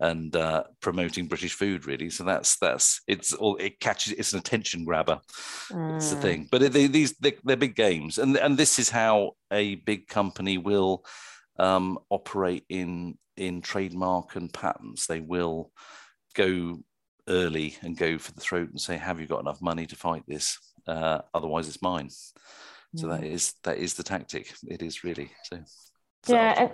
and 0.00 0.36
uh, 0.36 0.64
promoting 0.80 1.26
British 1.26 1.54
food 1.54 1.86
really. 1.86 2.10
So 2.10 2.24
that's 2.24 2.56
that's 2.58 3.00
it's 3.06 3.32
all 3.32 3.56
it 3.56 3.80
catches. 3.80 4.12
It's 4.12 4.32
an 4.32 4.38
attention 4.38 4.84
grabber. 4.84 5.20
Mm. 5.70 5.96
It's 5.96 6.10
the 6.10 6.16
mm. 6.16 6.22
thing. 6.22 6.48
But 6.50 6.72
they, 6.72 6.86
these 6.86 7.16
they, 7.18 7.34
are 7.48 7.56
big 7.56 7.74
games, 7.74 8.18
and 8.18 8.36
and 8.36 8.56
this 8.56 8.78
is 8.78 8.90
how 8.90 9.32
a 9.52 9.76
big 9.76 10.06
company 10.08 10.58
will 10.58 11.04
um, 11.58 11.98
operate 12.10 12.64
in 12.68 13.18
in 13.36 13.60
trademark 13.60 14.36
and 14.36 14.52
patents. 14.52 15.06
They 15.06 15.20
will 15.20 15.72
go 16.34 16.80
early 17.28 17.76
and 17.82 17.96
go 17.96 18.18
for 18.18 18.32
the 18.32 18.40
throat 18.40 18.70
and 18.70 18.80
say, 18.80 18.96
"Have 18.96 19.20
you 19.20 19.26
got 19.26 19.40
enough 19.40 19.60
money 19.60 19.86
to 19.86 19.96
fight 19.96 20.22
this? 20.28 20.58
Uh, 20.86 21.20
otherwise, 21.34 21.66
it's 21.68 21.82
mine." 21.82 22.10
So 22.96 23.08
that 23.08 23.22
is 23.22 23.54
that 23.64 23.78
is 23.78 23.94
the 23.94 24.02
tactic. 24.02 24.54
It 24.66 24.82
is 24.82 25.04
really 25.04 25.30
so. 25.44 25.62
yeah, 26.28 26.68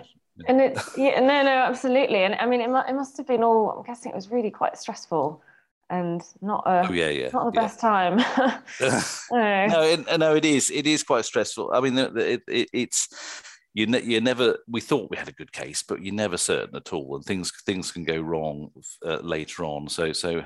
and 0.47 0.59
it's 0.61 0.97
yeah 0.97 1.19
no 1.19 1.43
no 1.43 1.49
absolutely 1.49 2.23
and 2.23 2.35
i 2.35 2.45
mean 2.45 2.61
it, 2.61 2.69
it 2.69 2.95
must 2.95 3.17
have 3.17 3.27
been 3.27 3.43
all 3.43 3.71
i'm 3.71 3.83
guessing 3.83 4.11
it 4.11 4.15
was 4.15 4.29
really 4.29 4.51
quite 4.51 4.77
stressful 4.77 5.41
and 5.89 6.23
not 6.41 6.63
a 6.65 6.87
oh, 6.89 6.91
yeah, 6.91 7.09
yeah, 7.09 7.29
not 7.31 7.53
the 7.53 7.59
yeah. 7.59 7.61
best 7.61 7.79
time 7.79 8.17
no 9.71 9.81
it, 9.81 10.19
no 10.19 10.35
it 10.35 10.45
is 10.45 10.71
it 10.71 10.87
is 10.87 11.03
quite 11.03 11.25
stressful 11.25 11.71
i 11.73 11.79
mean 11.79 11.97
it, 11.97 12.41
it, 12.47 12.69
it's 12.73 13.07
you, 13.73 13.85
ne- 13.85 14.03
you 14.03 14.21
never 14.21 14.57
we 14.67 14.81
thought 14.81 15.11
we 15.11 15.17
had 15.17 15.29
a 15.29 15.33
good 15.33 15.51
case 15.51 15.83
but 15.83 16.01
you're 16.01 16.13
never 16.13 16.37
certain 16.37 16.75
at 16.75 16.91
all 16.91 17.15
and 17.15 17.25
things 17.25 17.51
things 17.65 17.91
can 17.91 18.03
go 18.03 18.19
wrong 18.19 18.71
uh, 19.05 19.17
later 19.17 19.63
on 19.63 19.87
so 19.87 20.11
so 20.11 20.39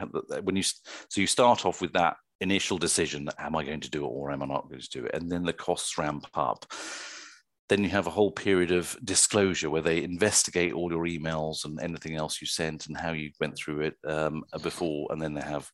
when 0.43 0.55
you 0.55 0.63
so 0.63 1.21
you 1.21 1.27
start 1.27 1.65
off 1.65 1.81
with 1.81 1.93
that 1.93 2.17
initial 2.41 2.77
decision 2.77 3.29
am 3.37 3.55
i 3.55 3.63
going 3.63 3.79
to 3.79 3.89
do 3.89 4.03
it 4.05 4.09
or 4.09 4.31
am 4.31 4.41
i 4.41 4.45
not 4.45 4.69
going 4.69 4.81
to 4.81 4.89
do 4.89 5.05
it 5.05 5.13
and 5.13 5.31
then 5.31 5.43
the 5.43 5.53
costs 5.53 5.97
ramp 5.97 6.25
up 6.35 6.65
then 7.69 7.83
you 7.83 7.89
have 7.89 8.07
a 8.07 8.11
whole 8.11 8.31
period 8.31 8.71
of 8.71 8.97
disclosure 9.03 9.69
where 9.69 9.81
they 9.81 10.03
investigate 10.03 10.73
all 10.73 10.91
your 10.91 11.05
emails 11.05 11.65
and 11.65 11.79
anything 11.79 12.15
else 12.15 12.41
you 12.41 12.47
sent 12.47 12.87
and 12.87 12.97
how 12.97 13.11
you 13.11 13.29
went 13.39 13.55
through 13.55 13.81
it 13.81 13.95
um, 14.07 14.43
before, 14.63 15.07
and 15.11 15.21
then 15.21 15.33
they 15.33 15.41
have 15.41 15.71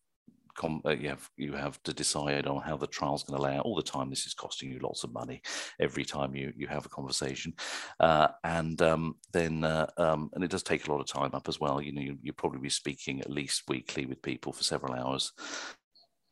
Com, 0.57 0.81
uh, 0.86 0.91
you 0.91 1.10
have 1.10 1.29
you 1.36 1.51
have 1.51 1.84
to 1.84 1.91
decide 1.91 2.48
on 2.48 2.62
how 2.62 2.77
the 2.77 2.88
trial's 2.88 3.25
going 3.25 3.38
to 3.38 3.43
lay 3.43 3.57
out 3.57 3.65
all 3.65 3.75
the 3.75 3.84
time. 3.84 4.10
This 4.10 4.25
is 4.25 4.34
costing 4.34 4.72
you 4.72 4.79
lots 4.79 5.03
of 5.03 5.12
money 5.12 5.41
every 5.81 6.05
time 6.05 6.34
you 6.34 6.53
you 6.55 6.65
have 6.67 6.86
a 6.86 6.89
conversation, 6.89 7.53
uh, 8.00 8.29
and 8.45 8.81
um, 8.81 9.15
then 9.34 9.65
uh, 9.65 9.88
um, 9.98 10.29
and 10.34 10.45
it 10.45 10.50
does 10.50 10.63
take 10.63 10.88
a 10.88 10.91
lot 10.93 11.01
of 11.01 11.07
time 11.07 11.31
up 11.34 11.50
as 11.50 11.60
well. 11.60 11.81
You 11.81 11.91
know, 11.91 12.01
you, 12.01 12.17
will 12.24 12.34
probably 12.38 12.62
be 12.62 12.69
speaking 12.69 13.19
at 13.19 13.29
least 13.29 13.63
weekly 13.67 14.05
with 14.05 14.22
people 14.22 14.53
for 14.53 14.63
several 14.63 14.93
hours. 14.93 15.34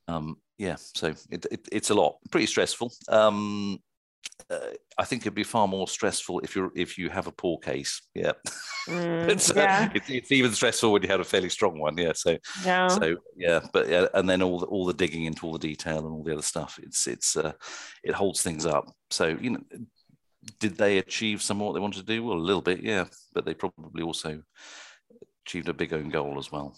Um, 0.08 0.38
yeah, 0.58 0.76
so 0.78 1.08
it, 1.30 1.46
it, 1.52 1.68
it's 1.72 1.90
a 1.90 1.96
lot, 1.96 2.18
pretty 2.30 2.46
stressful. 2.46 2.92
Um, 3.10 3.80
uh, 4.50 4.60
I 4.98 5.06
think 5.06 5.24
it'd 5.24 5.34
be 5.34 5.44
far 5.44 5.68
more 5.68 5.88
stressful 5.88 6.40
if 6.42 6.56
you're 6.56 6.72
if 6.76 6.98
you 6.98 7.10
have 7.10 7.28
a 7.28 7.32
poor 7.32 7.58
case. 7.58 8.02
Yeah, 8.14 8.34
mm, 8.88 9.30
it's, 9.30 9.50
uh, 9.50 9.54
yeah. 9.56 9.90
It's, 9.94 10.32
even 10.32 10.52
stressful 10.52 10.92
when 10.92 11.02
you 11.02 11.10
have 11.10 11.20
a 11.20 11.26
fairly 11.26 11.50
strong 11.50 11.80
one. 11.80 11.98
Yeah, 11.98 12.14
so 12.14 12.38
yeah, 12.64 12.88
so 12.88 13.18
yeah, 13.36 13.62
but 13.72 13.90
yeah, 13.90 14.08
and 14.14 14.30
then 14.30 14.42
all 14.42 14.60
the, 14.60 14.66
all 14.68 14.86
the 14.86 14.94
digging 14.94 15.26
into 15.26 15.46
all 15.46 15.54
the 15.54 15.60
detail 15.60 16.00
and 16.00 16.14
all 16.14 16.24
the 16.24 16.34
other 16.34 16.42
stuff. 16.42 16.80
It's 16.82 17.08
it's 17.08 17.36
uh, 17.36 17.54
it 18.04 18.14
holds 18.14 18.42
things 18.42 18.66
up. 18.66 18.92
So 19.10 19.38
you 19.40 19.52
know, 19.52 19.64
did 20.60 20.78
they 20.78 20.98
achieve 20.98 21.42
some 21.42 21.62
of 21.62 21.68
what 21.68 21.74
they 21.74 21.80
wanted 21.80 22.06
to 22.06 22.14
do? 22.14 22.24
Well, 22.24 22.38
a 22.38 22.40
little 22.40 22.62
bit, 22.62 22.82
yeah, 22.82 23.06
but 23.34 23.46
they 23.46 23.54
probably 23.54 24.04
also 24.04 24.42
achieved 25.46 25.70
a 25.70 25.74
big 25.74 25.94
own 25.94 26.10
goal 26.10 26.38
as 26.38 26.52
well. 26.52 26.76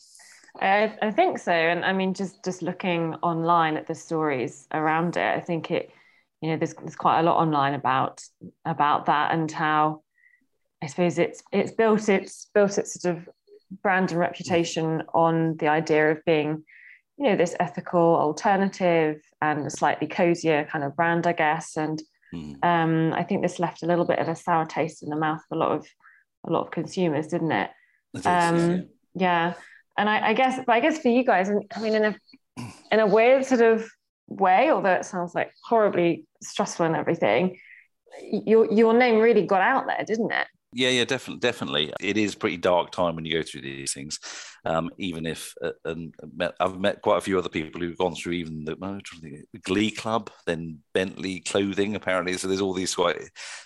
I, 0.62 0.95
I 1.01 1.12
think 1.12 1.39
so, 1.39 1.51
and 1.51 1.83
I 1.83 1.93
mean, 1.93 2.13
just 2.13 2.43
just 2.43 2.62
looking 2.62 3.15
online 3.15 3.77
at 3.77 3.88
the 3.88 3.95
stories 3.95 4.67
around 4.74 5.17
it, 5.17 5.35
I 5.35 5.39
think 5.39 5.71
it 5.71 5.91
you 6.41 6.50
know 6.50 6.57
there's, 6.57 6.74
there's 6.74 6.95
quite 6.95 7.19
a 7.19 7.24
lot 7.24 7.38
online 7.38 7.74
about 7.74 8.21
about 8.65 9.07
that 9.07 9.33
and 9.33 9.51
how 9.51 10.01
I 10.83 10.88
suppose 10.88 11.17
it's 11.17 11.43
it's 11.51 11.71
built 11.71 12.09
its 12.09 12.47
built 12.53 12.77
its 12.77 13.01
sort 13.01 13.17
of 13.17 13.29
brand 13.81 14.12
and 14.12 14.19
reputation 14.19 15.03
on 15.13 15.57
the 15.57 15.67
idea 15.67 16.12
of 16.12 16.24
being, 16.25 16.63
you 17.17 17.29
know, 17.29 17.35
this 17.35 17.55
ethical 17.59 18.15
alternative 18.15 19.21
and 19.41 19.65
a 19.65 19.69
slightly 19.69 20.07
cozier 20.07 20.65
kind 20.65 20.83
of 20.83 20.95
brand, 20.95 21.27
I 21.27 21.33
guess. 21.33 21.77
And 21.77 22.01
mm. 22.33 22.63
um, 22.63 23.13
I 23.13 23.24
think 23.24 23.41
this 23.41 23.59
left 23.59 23.83
a 23.83 23.88
little 23.88 24.05
bit 24.05 24.19
of 24.19 24.27
a 24.27 24.35
sour 24.35 24.65
taste 24.65 25.03
in 25.03 25.09
the 25.09 25.15
mouth 25.15 25.41
of 25.51 25.57
a 25.57 25.59
lot 25.59 25.71
of 25.71 25.88
a 26.47 26.51
lot 26.51 26.62
of 26.62 26.71
consumers, 26.71 27.27
didn't 27.27 27.51
it? 27.51 27.71
it 28.13 28.25
um, 28.25 28.88
yeah. 29.15 29.53
And 29.98 30.10
I, 30.10 30.30
I, 30.30 30.34
guess, 30.34 30.60
but 30.66 30.74
I 30.74 30.80
guess 30.80 31.00
for 31.00 31.10
you 31.10 31.24
guys, 31.24 31.50
I 31.50 31.82
mean, 31.82 31.96
in 31.96 32.06
a 32.06 32.16
in 32.92 33.00
a 33.00 33.08
weird 33.08 33.46
sort 33.46 33.62
of 33.62 33.88
way, 34.28 34.72
although 34.72 34.94
it 34.94 35.06
sounds 35.06 35.36
like 35.36 35.52
horribly 35.64 36.25
stressful 36.42 36.86
and 36.86 36.96
everything, 36.96 37.58
your 38.22 38.72
your 38.72 38.94
name 38.94 39.20
really 39.20 39.46
got 39.46 39.62
out 39.62 39.88
there, 39.88 40.04
didn't 40.06 40.32
it? 40.32 40.48
Yeah, 40.78 40.90
yeah, 40.90 41.06
definitely, 41.06 41.40
definitely. 41.40 41.94
It 42.02 42.18
is 42.18 42.36
pretty 42.36 42.58
dark 42.58 42.92
time 42.92 43.16
when 43.16 43.24
you 43.24 43.32
go 43.32 43.44
through 43.44 43.62
these 43.62 43.94
things. 43.94 44.20
Um, 44.66 44.90
even 44.98 45.25
if, 45.25 45.54
uh, 45.64 45.72
and 45.86 46.14
I've 46.60 46.82
met 46.82 47.02
quite 47.02 47.18
a 47.18 47.22
few 47.22 47.40
other 47.40 47.48
people 47.48 47.80
who've 47.80 47.98
gone 47.98 48.14
through 48.14 48.34
even 48.34 48.66
the, 48.66 48.75
the 49.54 49.60
Glee 49.60 49.90
Club, 49.90 50.30
then 50.46 50.80
Bentley 50.94 51.40
Clothing, 51.40 51.96
apparently. 51.96 52.34
So 52.34 52.50
there's 52.50 52.60
all 52.60 52.74
these 52.74 52.94
quite. 52.94 53.22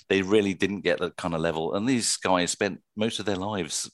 They 0.07 0.21
really 0.21 0.53
didn't 0.53 0.81
get 0.81 0.99
that 0.99 1.17
kind 1.17 1.33
of 1.33 1.41
level, 1.41 1.73
and 1.73 1.89
these 1.89 2.15
guys 2.17 2.51
spent 2.51 2.79
most 2.95 3.19
of 3.19 3.25
their 3.25 3.37
lives 3.37 3.89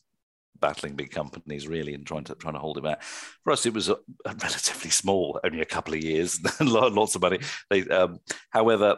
battling 0.59 0.95
big 0.95 1.11
companies 1.11 1.67
really 1.67 1.93
and 1.93 2.05
trying 2.05 2.23
to 2.25 2.35
trying 2.35 2.53
to 2.53 2.59
hold 2.59 2.77
it 2.77 2.83
back. 2.83 3.03
For 3.43 3.51
us, 3.51 3.65
it 3.65 3.73
was 3.73 3.89
a, 3.89 3.95
a 4.25 4.35
relatively 4.41 4.89
small, 4.89 5.39
only 5.43 5.61
a 5.61 5.65
couple 5.65 5.93
of 5.93 6.03
years, 6.03 6.39
lots 6.61 7.15
of 7.15 7.21
money. 7.21 7.39
They, 7.69 7.83
um, 7.87 8.19
however, 8.49 8.97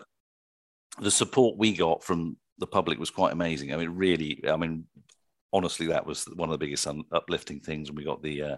the 1.00 1.12
support 1.12 1.58
we 1.58 1.74
got 1.74 2.04
from 2.04 2.38
the 2.60 2.68
public 2.68 3.00
was 3.00 3.10
quite 3.12 3.34
amazing. 3.34 3.74
I 3.74 3.78
mean, 3.78 3.90
really, 3.90 4.44
I 4.48 4.58
mean, 4.58 4.86
honestly, 5.54 5.88
that 5.88 6.06
was 6.06 6.26
one 6.36 6.50
of 6.50 6.54
the 6.54 6.66
biggest 6.66 6.88
un- 6.88 7.04
uplifting 7.12 7.60
things 7.60 7.90
when 7.90 7.96
we 7.96 8.04
got 8.04 8.22
the 8.24 8.42
uh, 8.42 8.58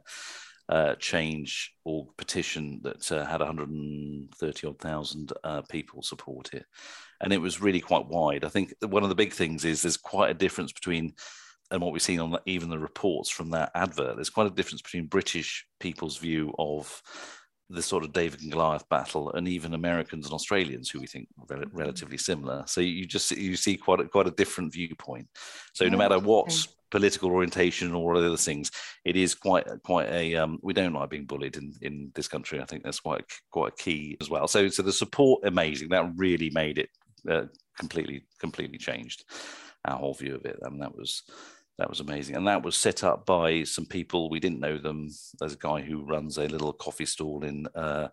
uh, 0.70 0.96
change 0.96 1.74
or 1.84 2.08
petition 2.18 2.80
that 2.84 3.12
uh, 3.12 3.26
had 3.26 3.42
130 3.42 4.68
odd 4.68 4.80
thousand 4.80 5.34
uh, 5.44 5.62
people 5.64 6.02
support 6.02 6.54
it, 6.54 6.66
and 7.22 7.34
it 7.34 7.42
was 7.42 7.62
really 7.62 7.82
quite 7.82 8.08
wide. 8.08 8.46
I 8.46 8.50
think 8.50 8.74
one 8.82 9.04
of 9.04 9.10
the 9.10 9.16
big 9.16 9.34
things 9.34 9.66
is 9.66 9.82
there's 9.82 9.98
quite 9.98 10.32
a 10.32 10.36
difference 10.36 10.72
between 10.72 11.14
and 11.72 11.82
what 11.82 11.94
we've 11.94 12.02
seen 12.02 12.20
on 12.20 12.32
the, 12.32 12.42
even 12.46 12.70
the 12.70 12.80
reports 12.80 13.30
from 13.30 13.52
that 13.52 13.72
advert. 13.76 14.16
There's 14.16 14.30
quite 14.30 14.48
a 14.48 14.56
difference 14.56 14.82
between 14.82 15.06
British 15.06 15.66
people's 15.80 16.18
view 16.18 16.54
of 16.58 17.02
the 17.70 17.82
sort 17.82 18.04
of 18.04 18.14
David 18.14 18.42
and 18.42 18.52
Goliath 18.52 18.88
battle, 18.90 19.32
and 19.34 19.48
even 19.48 19.76
Americans 19.76 20.26
and 20.26 20.34
Australians 20.34 20.90
who 20.90 21.00
we 21.00 21.06
think 21.06 21.28
rel- 21.48 21.64
relatively 21.72 22.18
similar. 22.18 22.64
So 22.66 22.82
you 22.82 23.06
just 23.06 23.32
you 23.32 23.56
see 23.56 23.78
quite 23.78 24.00
a, 24.00 24.06
quite 24.06 24.28
a 24.28 24.32
different 24.32 24.74
viewpoint. 24.74 25.28
So 25.74 25.88
no 25.88 25.98
matter 25.98 26.18
what 26.18 26.52
political 26.90 27.30
orientation 27.30 27.94
or 27.94 28.16
other 28.16 28.36
things, 28.38 28.72
it 29.06 29.16
is 29.16 29.36
quite 29.36 29.68
quite 29.84 30.10
a 30.10 30.36
um, 30.36 30.58
we 30.64 30.74
don't 30.74 30.94
like 30.94 31.12
being 31.12 31.26
bullied 31.26 31.58
in 31.58 31.74
in 31.82 32.12
this 32.16 32.28
country. 32.28 32.60
I 32.60 32.66
think 32.66 32.84
that's 32.84 33.02
quite 33.02 33.26
quite 33.52 33.74
a 33.74 33.84
key 33.84 34.18
as 34.20 34.32
well. 34.32 34.48
So 34.48 34.70
so 34.70 34.82
the 34.82 34.92
support 34.92 35.46
amazing 35.46 35.90
that 35.90 36.12
really 36.16 36.50
made 36.50 36.80
it 36.80 36.90
uh, 37.30 37.46
completely 37.78 38.24
completely 38.40 38.80
changed 38.80 39.26
our 39.86 39.98
whole 39.98 40.16
view 40.16 40.36
of 40.36 40.46
it, 40.46 40.58
and 40.64 40.82
that 40.82 40.96
was 40.96 41.24
that 41.80 41.90
was 41.90 42.02
amazing. 42.02 42.36
And 42.36 42.48
that 42.48 42.64
was 42.64 42.76
set 42.76 43.06
up 43.06 43.26
by 43.26 43.64
some 43.64 43.86
people, 43.86 44.30
we 44.30 44.42
didn't 44.42 44.60
know 44.60 44.78
them. 44.78 45.10
There's 45.40 45.54
a 45.54 45.58
guy 45.58 45.80
who 45.80 46.04
runs 46.04 46.38
a 46.38 46.48
little 46.48 46.74
coffee 46.74 47.06
stall 47.06 47.44
in 47.46 47.68
uh, 47.74 48.10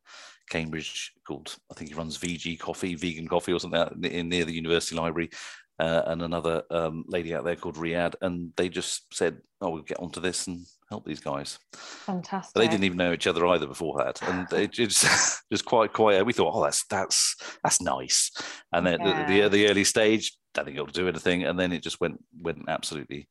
Cambridge 0.48 1.12
called, 1.26 1.56
I 1.70 1.74
think 1.74 1.90
he 1.90 1.96
runs 1.96 2.16
VG 2.16 2.60
Coffee, 2.60 2.94
vegan 2.94 3.26
coffee 3.26 3.52
or 3.52 3.58
something 3.58 4.04
in, 4.04 4.28
near 4.28 4.44
the 4.44 4.54
University 4.54 4.94
Library. 4.94 5.30
Uh, 5.78 6.02
and 6.06 6.22
another 6.22 6.62
um, 6.70 7.04
lady 7.08 7.34
out 7.34 7.44
there 7.44 7.56
called 7.56 7.74
Riyadh. 7.74 8.14
And 8.22 8.52
they 8.56 8.68
just 8.68 9.12
said, 9.12 9.38
oh, 9.60 9.70
we'll 9.70 9.82
get 9.82 9.98
onto 9.98 10.20
this 10.20 10.46
and 10.46 10.64
help 10.88 11.04
these 11.04 11.20
guys. 11.20 11.58
Fantastic. 11.74 12.54
But 12.54 12.60
they 12.60 12.68
didn't 12.68 12.84
even 12.84 12.96
know 12.96 13.12
each 13.12 13.26
other 13.26 13.46
either 13.48 13.66
before 13.66 13.98
that. 13.98 14.22
And 14.22 14.50
it 14.52 14.70
just, 14.70 15.42
just 15.52 15.64
quite, 15.64 15.92
quiet. 15.92 16.24
we 16.24 16.32
thought, 16.32 16.54
oh, 16.54 16.62
that's, 16.62 16.86
that's, 16.86 17.36
that's 17.64 17.82
nice. 17.82 18.30
And 18.72 18.86
then 18.86 19.00
yeah. 19.00 19.26
the, 19.26 19.42
the, 19.42 19.48
the 19.48 19.68
early 19.68 19.84
stage, 19.84 20.36
don't 20.56 20.64
think 20.66 20.76
it'll 20.76 20.86
do 20.86 21.08
anything. 21.08 21.44
And 21.44 21.58
then 21.58 21.72
it 21.72 21.82
just 21.82 22.00
went 22.00 22.22
went 22.40 22.64
absolutely 22.68 23.28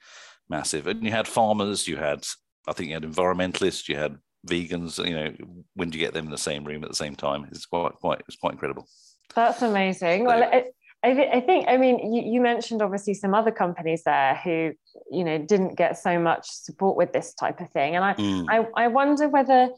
massive. 0.50 0.88
And 0.88 1.04
you 1.04 1.12
had 1.12 1.28
farmers, 1.28 1.88
you 1.88 1.98
had 1.98 2.26
I 2.68 2.74
think 2.74 2.90
you 2.90 2.96
had 2.96 3.04
environmentalists, 3.04 3.88
you 3.88 3.96
had 3.96 4.18
vegans. 4.48 5.04
You 5.06 5.16
know, 5.16 5.34
when 5.76 5.90
do 5.90 5.98
you 5.98 6.04
get 6.04 6.14
them 6.14 6.26
in 6.26 6.32
the 6.32 6.38
same 6.38 6.64
room 6.64 6.84
at 6.84 6.90
the 6.90 6.96
same 6.96 7.16
time? 7.16 7.48
It's 7.52 7.66
quite 7.66 7.94
quite 7.94 8.22
it's 8.28 8.38
quite 8.38 8.54
incredible. 8.54 8.88
That's 9.34 9.62
amazing. 9.62 10.26
Well, 10.26 10.50
it, 10.52 10.76
I, 11.04 11.40
think 11.42 11.66
I 11.68 11.78
mean 11.78 12.14
you, 12.14 12.34
you 12.34 12.42
mentioned 12.42 12.82
obviously 12.82 13.14
some 13.14 13.36
other 13.36 13.52
companies 13.52 14.04
there 14.04 14.36
who 14.44 14.74
you 15.12 15.24
know 15.24 15.38
didn't 15.38 15.76
get 15.76 15.98
so 15.98 16.20
much 16.20 16.50
support 16.50 16.98
with 16.98 17.14
this 17.14 17.34
type 17.34 17.60
of 17.62 17.70
thing, 17.72 17.96
and 17.96 18.04
I 18.04 18.14
mm. 18.14 18.46
I, 18.50 18.86
I 18.86 18.88
wonder 18.88 19.30
whether 19.30 19.70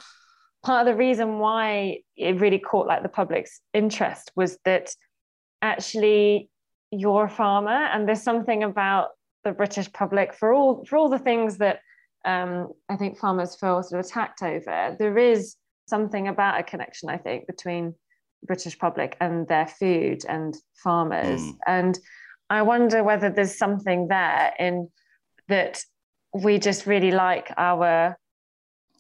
part 0.64 0.88
of 0.88 0.94
the 0.94 0.98
reason 0.98 1.40
why 1.40 2.00
it 2.16 2.40
really 2.40 2.60
caught 2.60 2.88
like 2.88 3.04
the 3.04 3.10
public's 3.10 3.62
interest 3.74 4.32
was 4.36 4.58
that 4.66 4.94
actually 5.62 6.50
you're 6.92 7.26
a 7.26 7.30
farmer 7.30 7.70
and 7.72 8.08
there's 8.08 8.22
something 8.22 8.64
about 8.64 9.10
the 9.44 9.52
british 9.52 9.92
public 9.94 10.34
for 10.34 10.54
all 10.54 10.86
for 10.86 10.98
all 10.98 11.10
the 11.10 11.20
things 11.20 11.58
that 11.58 11.80
um, 12.26 12.68
i 12.90 12.96
think 12.96 13.18
farmers 13.18 13.56
feel 13.56 13.82
sort 13.84 14.00
of 14.00 14.06
attacked 14.06 14.42
over 14.42 14.96
there 14.98 15.18
is 15.18 15.56
something 15.88 16.28
about 16.28 16.60
a 16.60 16.64
connection 16.64 17.10
i 17.10 17.18
think 17.18 17.48
between 17.48 17.94
british 18.46 18.78
public 18.78 19.18
and 19.20 19.48
their 19.48 19.68
food 19.68 20.24
and 20.28 20.56
farmers. 20.84 21.42
Mm. 21.42 21.58
and 21.68 22.00
i 22.50 22.62
wonder 22.62 23.04
whether 23.04 23.30
there's 23.30 23.58
something 23.58 24.08
there 24.08 24.54
in 24.60 24.90
that 25.48 25.82
we 26.34 26.60
just 26.60 26.86
really 26.86 27.12
like 27.12 27.52
our 27.58 28.18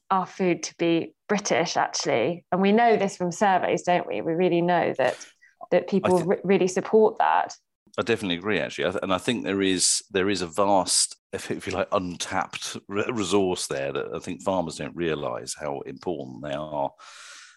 our 0.09 0.25
food 0.25 0.63
to 0.63 0.75
be 0.77 1.13
british 1.27 1.77
actually. 1.77 2.45
And 2.51 2.61
we 2.61 2.71
know 2.71 2.97
this 2.97 3.17
from 3.17 3.31
surveys 3.31 3.83
don't 3.83 4.07
we? 4.07 4.21
We 4.21 4.33
really 4.33 4.61
know 4.61 4.93
that 4.97 5.17
that 5.71 5.89
people 5.89 6.21
th- 6.23 6.39
really 6.43 6.67
support 6.67 7.17
that 7.19 7.53
I 7.97 8.03
definitely 8.03 8.35
agree, 8.35 8.59
actually, 8.59 8.93
and 9.01 9.11
I 9.11 9.17
think 9.17 9.43
there 9.43 9.61
is 9.61 10.03
there 10.11 10.29
is 10.29 10.43
a 10.43 10.47
vast, 10.47 11.15
if, 11.33 11.49
you 11.49 11.73
like, 11.73 11.87
untapped 11.91 12.77
resource 12.87 13.65
there 13.67 13.91
that 13.91 14.13
I 14.13 14.19
think 14.19 14.43
farmers 14.43 14.77
don't 14.77 14.95
realise 14.95 15.55
how 15.59 15.79
important 15.81 16.43
they 16.43 16.53
are. 16.53 16.91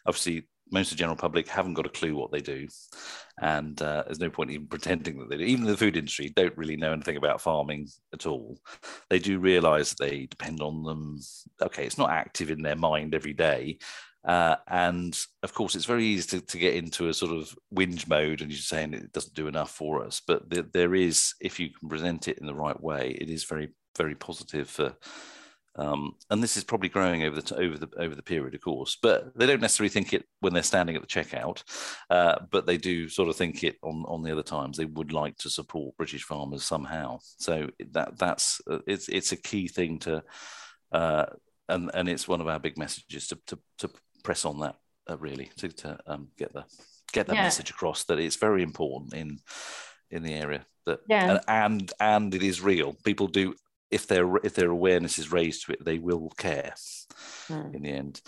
Obviously, 0.06 0.48
most 0.72 0.92
of 0.92 0.96
the 0.96 1.00
general 1.00 1.16
public 1.16 1.46
haven't 1.46 1.74
got 1.74 1.84
a 1.84 1.90
clue 1.90 2.16
what 2.16 2.32
they 2.32 2.40
do, 2.40 2.66
and 3.42 3.80
uh, 3.82 4.04
there's 4.06 4.20
no 4.20 4.30
point 4.30 4.50
even 4.50 4.66
pretending 4.66 5.18
that 5.18 5.28
they 5.28 5.36
do. 5.36 5.44
Even 5.44 5.66
the 5.66 5.76
food 5.76 5.98
industry 5.98 6.32
don't 6.34 6.56
really 6.56 6.76
know 6.76 6.92
anything 6.92 7.18
about 7.18 7.42
farming 7.42 7.88
at 8.14 8.24
all. 8.24 8.58
They 9.10 9.18
do 9.18 9.40
realise 9.40 9.92
they 9.92 10.24
depend 10.24 10.62
on 10.62 10.84
them. 10.84 11.18
Okay, 11.60 11.84
it's 11.84 11.98
not 11.98 12.10
active 12.10 12.50
in 12.50 12.62
their 12.62 12.76
mind 12.76 13.14
every 13.14 13.34
day, 13.34 13.78
uh, 14.24 14.56
and 14.68 15.18
of 15.42 15.54
course, 15.54 15.74
it's 15.74 15.86
very 15.86 16.04
easy 16.04 16.40
to, 16.40 16.46
to, 16.46 16.58
get 16.58 16.74
into 16.74 17.08
a 17.08 17.14
sort 17.14 17.32
of 17.32 17.56
whinge 17.74 18.06
mode 18.06 18.42
and 18.42 18.50
you're 18.50 18.58
saying 18.58 18.92
it 18.92 19.12
doesn't 19.12 19.34
do 19.34 19.48
enough 19.48 19.70
for 19.70 20.04
us. 20.04 20.20
But 20.26 20.50
there, 20.50 20.62
there 20.62 20.94
is, 20.94 21.34
if 21.40 21.58
you 21.58 21.70
can 21.70 21.88
present 21.88 22.28
it 22.28 22.38
in 22.38 22.46
the 22.46 22.54
right 22.54 22.80
way, 22.82 23.16
it 23.18 23.30
is 23.30 23.44
very, 23.44 23.70
very 23.96 24.14
positive 24.14 24.68
for. 24.68 24.94
Um, 25.76 26.16
and 26.28 26.42
this 26.42 26.56
is 26.56 26.64
probably 26.64 26.88
growing 26.90 27.22
over 27.22 27.40
the 27.40 27.56
over 27.56 27.78
the 27.78 27.88
over 27.96 28.14
the 28.14 28.22
period, 28.22 28.54
of 28.54 28.60
course. 28.60 28.98
But 29.00 29.32
they 29.38 29.46
don't 29.46 29.60
necessarily 29.60 29.88
think 29.88 30.12
it 30.12 30.26
when 30.40 30.52
they're 30.52 30.64
standing 30.64 30.96
at 30.96 31.00
the 31.00 31.08
checkout, 31.08 31.62
uh, 32.10 32.40
but 32.50 32.66
they 32.66 32.76
do 32.76 33.08
sort 33.08 33.28
of 33.28 33.36
think 33.36 33.62
it 33.62 33.76
on 33.82 34.04
on 34.08 34.22
the 34.22 34.32
other 34.32 34.42
times. 34.42 34.76
They 34.76 34.84
would 34.84 35.12
like 35.12 35.38
to 35.38 35.48
support 35.48 35.96
British 35.96 36.24
farmers 36.24 36.64
somehow. 36.64 37.20
So 37.22 37.70
that 37.92 38.18
that's 38.18 38.60
it's 38.86 39.08
it's 39.08 39.32
a 39.32 39.36
key 39.36 39.68
thing 39.68 40.00
to. 40.00 40.24
Uh, 40.92 41.26
and, 41.70 41.90
and 41.94 42.08
it's 42.08 42.28
one 42.28 42.40
of 42.40 42.48
our 42.48 42.58
big 42.58 42.76
messages 42.76 43.28
to, 43.28 43.38
to, 43.46 43.58
to 43.78 43.90
press 44.22 44.44
on 44.44 44.60
that 44.60 44.76
uh, 45.08 45.16
really 45.18 45.50
to, 45.56 45.68
to 45.68 45.98
um, 46.06 46.28
get 46.36 46.52
the 46.52 46.64
get 47.12 47.26
that 47.26 47.36
yeah. 47.36 47.42
message 47.42 47.70
across 47.70 48.04
that 48.04 48.18
it's 48.18 48.36
very 48.36 48.62
important 48.62 49.14
in 49.14 49.38
in 50.10 50.22
the 50.22 50.34
area 50.34 50.64
that 50.86 51.00
yeah. 51.08 51.38
and 51.48 51.92
and 52.00 52.34
it 52.34 52.42
is 52.42 52.60
real 52.60 52.94
people 53.04 53.26
do 53.26 53.54
if 53.90 54.06
their 54.06 54.36
if 54.36 54.54
their 54.54 54.70
awareness 54.70 55.18
is 55.18 55.32
raised 55.32 55.66
to 55.66 55.72
it 55.72 55.84
they 55.84 55.98
will 55.98 56.30
care 56.38 56.74
mm. 57.48 57.74
in 57.74 57.82
the 57.82 57.90
end 57.90 58.20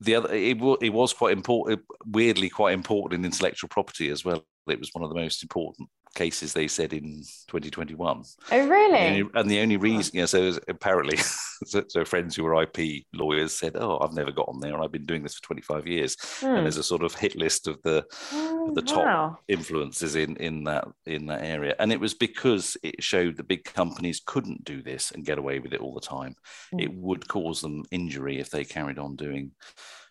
the 0.00 0.14
other 0.14 0.32
it, 0.32 0.58
it 0.82 0.90
was 0.90 1.12
quite 1.12 1.36
important 1.36 1.80
weirdly 2.06 2.48
quite 2.48 2.74
important 2.74 3.18
in 3.18 3.24
intellectual 3.24 3.68
property 3.68 4.10
as 4.10 4.24
well 4.24 4.44
it 4.68 4.80
was 4.80 4.90
one 4.92 5.04
of 5.04 5.10
the 5.10 5.20
most 5.20 5.42
important 5.42 5.88
cases 6.16 6.52
they 6.52 6.66
said 6.66 6.92
in 6.92 7.22
2021. 7.46 8.24
Oh, 8.50 8.66
really? 8.66 8.98
And 8.98 9.14
the 9.14 9.20
only, 9.20 9.30
and 9.34 9.50
the 9.50 9.60
only 9.60 9.76
reason, 9.76 10.16
yeah, 10.16 10.24
so 10.24 10.58
apparently, 10.66 11.16
so, 11.66 11.84
so, 11.86 12.04
friends 12.04 12.34
who 12.34 12.42
were 12.42 12.60
IP 12.62 13.04
lawyers 13.12 13.52
said, 13.52 13.76
"Oh, 13.76 13.98
I've 14.00 14.14
never 14.14 14.32
got 14.32 14.48
on 14.48 14.58
there. 14.58 14.74
And 14.74 14.82
I've 14.82 14.90
been 14.90 15.06
doing 15.06 15.22
this 15.22 15.36
for 15.36 15.42
25 15.42 15.86
years." 15.86 16.16
Hmm. 16.40 16.46
And 16.46 16.66
there's 16.66 16.78
a 16.78 16.82
sort 16.82 17.04
of 17.04 17.14
hit 17.14 17.36
list 17.36 17.68
of 17.68 17.80
the 17.82 18.04
of 18.32 18.74
the 18.74 18.82
top 18.82 19.04
wow. 19.04 19.38
influences 19.46 20.16
in 20.16 20.36
in 20.36 20.64
that 20.64 20.88
in 21.04 21.26
that 21.26 21.42
area, 21.42 21.76
and 21.78 21.92
it 21.92 22.00
was 22.00 22.14
because 22.14 22.76
it 22.82 23.02
showed 23.02 23.36
the 23.36 23.44
big 23.44 23.64
companies 23.64 24.20
couldn't 24.24 24.64
do 24.64 24.82
this 24.82 25.12
and 25.12 25.24
get 25.24 25.38
away 25.38 25.60
with 25.60 25.72
it 25.72 25.80
all 25.80 25.94
the 25.94 26.00
time. 26.00 26.34
Hmm. 26.72 26.80
It 26.80 26.92
would 26.94 27.28
cause 27.28 27.60
them 27.60 27.84
injury 27.92 28.40
if 28.40 28.50
they 28.50 28.64
carried 28.64 28.98
on 28.98 29.14
doing 29.14 29.52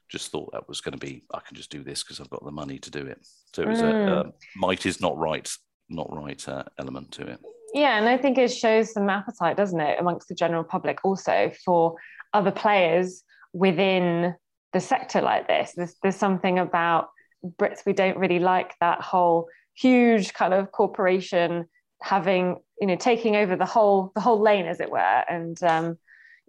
just 0.07 0.31
thought 0.31 0.51
that 0.51 0.67
was 0.67 0.81
going 0.81 0.97
to 0.97 1.03
be 1.03 1.23
I 1.33 1.39
can 1.39 1.57
just 1.57 1.71
do 1.71 1.83
this 1.83 2.03
because 2.03 2.19
I've 2.19 2.29
got 2.29 2.45
the 2.45 2.51
money 2.51 2.77
to 2.79 2.91
do 2.91 3.05
it. 3.07 3.25
So 3.53 3.63
it 3.63 3.69
was 3.69 3.81
mm. 3.81 4.07
a, 4.07 4.19
a, 4.19 4.33
might 4.55 4.85
is 4.85 5.01
not 5.01 5.17
right 5.17 5.49
not 5.89 6.07
right 6.11 6.47
uh, 6.47 6.63
element 6.77 7.11
to 7.13 7.27
it. 7.27 7.39
Yeah, 7.73 7.97
and 7.97 8.07
I 8.07 8.17
think 8.17 8.37
it 8.37 8.51
shows 8.51 8.93
some 8.93 9.09
appetite, 9.09 9.57
doesn't 9.57 9.79
it, 9.79 9.99
amongst 9.99 10.27
the 10.27 10.35
general 10.35 10.63
public 10.63 10.99
also 11.03 11.51
for 11.63 11.95
other 12.33 12.51
players 12.51 13.23
within 13.53 14.35
the 14.73 14.79
sector 14.79 15.21
like 15.21 15.47
this. 15.47 15.73
There's, 15.75 15.95
there's 16.01 16.15
something 16.15 16.59
about 16.59 17.09
Brits, 17.59 17.85
we 17.85 17.93
don't 17.93 18.17
really 18.17 18.39
like 18.39 18.73
that 18.79 19.01
whole 19.01 19.47
huge 19.75 20.33
kind 20.33 20.53
of 20.53 20.71
corporation 20.71 21.65
having, 22.01 22.57
you 22.79 22.87
know, 22.87 22.95
taking 22.95 23.35
over 23.35 23.55
the 23.55 23.65
whole 23.65 24.11
the 24.15 24.21
whole 24.21 24.41
lane, 24.41 24.65
as 24.65 24.79
it 24.79 24.89
were. 24.89 25.23
And 25.29 25.61
um, 25.63 25.97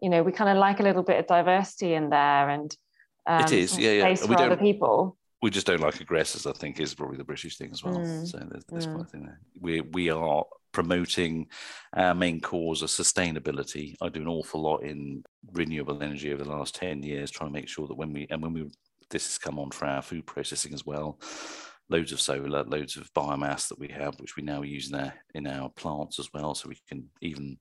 you 0.01 0.11
know, 0.11 0.23
we 0.23 0.33
kind 0.33 0.51
of 0.51 0.57
like 0.57 0.81
a 0.81 0.83
little 0.83 1.03
bit 1.03 1.19
of 1.19 1.27
diversity 1.27 1.95
in 1.95 2.11
there 2.11 2.49
and 2.49 2.75
um, 3.27 3.43
it 3.43 3.53
is, 3.53 3.79
yeah, 3.79 3.93
yeah. 3.93 4.15
for 4.15 4.41
other 4.41 4.57
people 4.57 5.17
we 5.47 5.51
just 5.51 5.69
don't 5.69 5.81
like 5.81 6.01
aggressors. 6.01 6.45
I 6.45 6.51
think 6.51 6.81
is 6.81 6.93
probably 6.93 7.19
the 7.19 7.23
British 7.33 7.57
thing 7.57 7.71
as 7.71 7.85
well. 7.85 7.99
Mm. 7.99 8.27
So 8.27 8.39
there's, 8.51 8.65
there's 8.69 8.87
mm. 8.89 8.97
one 8.97 9.07
thing 9.07 9.23
there. 9.27 9.41
We 9.61 9.81
we 9.81 10.11
are 10.11 10.45
promoting 10.73 11.47
our 11.95 12.17
main 12.17 12.41
cause 12.41 12.83
of 12.83 12.89
sustainability. 12.89 13.95
I 14.03 14.09
do 14.09 14.23
an 14.23 14.27
awful 14.27 14.61
lot 14.61 14.79
in 14.79 15.23
renewable 15.53 16.03
energy 16.03 16.33
over 16.33 16.43
the 16.43 16.51
last 16.51 16.75
ten 16.75 17.01
years, 17.05 17.31
trying 17.31 17.51
to 17.51 17.55
make 17.55 17.69
sure 17.69 17.87
that 17.87 17.95
when 17.95 18.13
we 18.13 18.27
and 18.29 18.43
when 18.43 18.55
we 18.55 18.69
this 19.09 19.29
has 19.29 19.39
come 19.39 19.61
on 19.61 19.71
for 19.71 19.87
our 19.87 20.03
food 20.03 20.27
processing 20.27 20.75
as 20.75 20.85
well. 20.85 21.21
Loads 21.89 22.11
of 22.11 22.21
solar, 22.21 22.65
loads 22.65 22.97
of 22.97 23.15
biomass 23.15 23.69
that 23.69 23.79
we 23.79 23.87
have, 23.87 24.19
which 24.19 24.35
we 24.35 24.43
now 24.43 24.63
use 24.63 24.91
in 24.91 24.97
our 24.97 25.15
in 25.37 25.47
our 25.47 25.69
plants 25.69 26.19
as 26.19 26.29
well. 26.35 26.57
So 26.57 26.69
we 26.69 26.79
can 26.89 27.09
even, 27.21 27.57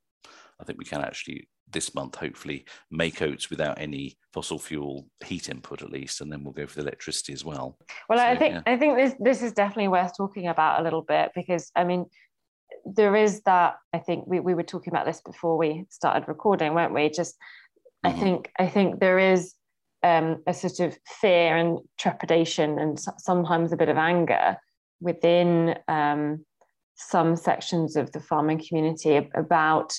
I 0.60 0.64
think 0.64 0.80
we 0.80 0.86
can 0.86 1.02
actually 1.02 1.48
this 1.72 1.94
month, 1.96 2.16
hopefully, 2.16 2.66
make 2.92 3.22
oats 3.22 3.50
without 3.50 3.80
any 3.80 4.18
fossil 4.34 4.60
fuel 4.60 5.08
heat 5.24 5.50
input 5.50 5.82
at 5.82 5.92
least, 5.92 6.22
and 6.22 6.32
then 6.32 6.44
we'll 6.44 6.54
go 6.54 6.68
for 6.68 6.76
the 6.76 6.82
electricity 6.82 7.34
as 7.34 7.44
well. 7.44 7.78
Well, 8.10 8.20
so, 8.20 8.26
I 8.26 8.36
think 8.36 8.54
yeah. 8.56 8.62
I 8.66 8.78
think 8.78 8.98
this 8.98 9.16
this 9.20 9.42
is 9.42 9.54
definitely 9.54 9.90
worth 9.90 10.16
talking 10.16 10.48
about 10.48 10.80
a 10.80 10.84
little 10.84 11.02
bit 11.02 11.32
because 11.36 11.72
I 11.76 11.84
mean, 11.84 12.06
there 12.86 13.16
is 13.16 13.42
that 13.42 13.76
I 13.94 14.00
think 14.00 14.26
we, 14.28 14.40
we 14.40 14.54
were 14.54 14.64
talking 14.64 14.94
about 14.94 15.06
this 15.06 15.22
before 15.22 15.58
we 15.58 15.86
started 15.90 16.28
recording, 16.28 16.74
weren't 16.74 16.94
we? 16.94 17.10
Just 17.10 17.36
mm-hmm. 18.06 18.16
I 18.16 18.20
think 18.20 18.52
I 18.60 18.68
think 18.68 19.00
there 19.00 19.20
is 19.20 19.54
um, 20.04 20.44
a 20.46 20.54
sort 20.54 20.80
of 20.80 20.98
fear 21.20 21.58
and 21.58 21.80
trepidation 21.98 22.78
and 22.78 23.00
sometimes 23.18 23.72
a 23.72 23.78
bit 23.78 23.90
of 23.90 23.98
anger 23.98 24.58
within 25.02 25.76
um, 25.88 26.46
some 26.96 27.36
sections 27.36 27.96
of 27.96 28.12
the 28.12 28.20
farming 28.20 28.64
community 28.66 29.30
about 29.36 29.94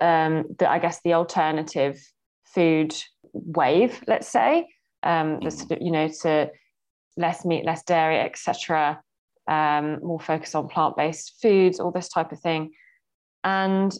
um, 0.00 0.44
the, 0.58 0.70
I 0.70 0.78
guess 0.78 1.00
the 1.02 1.14
alternative 1.14 2.00
food 2.44 2.94
wave, 3.32 4.02
let's 4.06 4.28
say, 4.28 4.68
um, 5.02 5.40
the 5.40 5.50
sort 5.50 5.72
of, 5.72 5.78
you 5.80 5.90
know, 5.90 6.08
to 6.22 6.50
less 7.16 7.44
meat, 7.44 7.64
less 7.64 7.82
dairy, 7.82 8.20
etc., 8.20 9.00
um, 9.48 9.98
more 10.02 10.20
focus 10.20 10.54
on 10.54 10.68
plant-based 10.68 11.38
foods, 11.42 11.80
all 11.80 11.90
this 11.90 12.08
type 12.08 12.32
of 12.32 12.40
thing. 12.40 12.70
And 13.44 13.92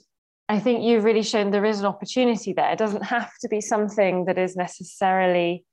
I 0.49 0.61
think 0.61 0.85
you've 0.85 1.05
really 1.05 1.23
shown 1.23 1.50
there 1.50 1.64
is 1.64 1.81
an 1.81 1.87
opportunity 1.87 2.52
there. 2.52 2.71
It 2.71 2.79
doesn't 2.79 3.05
have 3.05 3.31
to 3.41 3.49
be 3.49 3.61
something 3.61 4.26
that 4.26 4.38
is 4.38 4.57
necessarily 4.57 5.64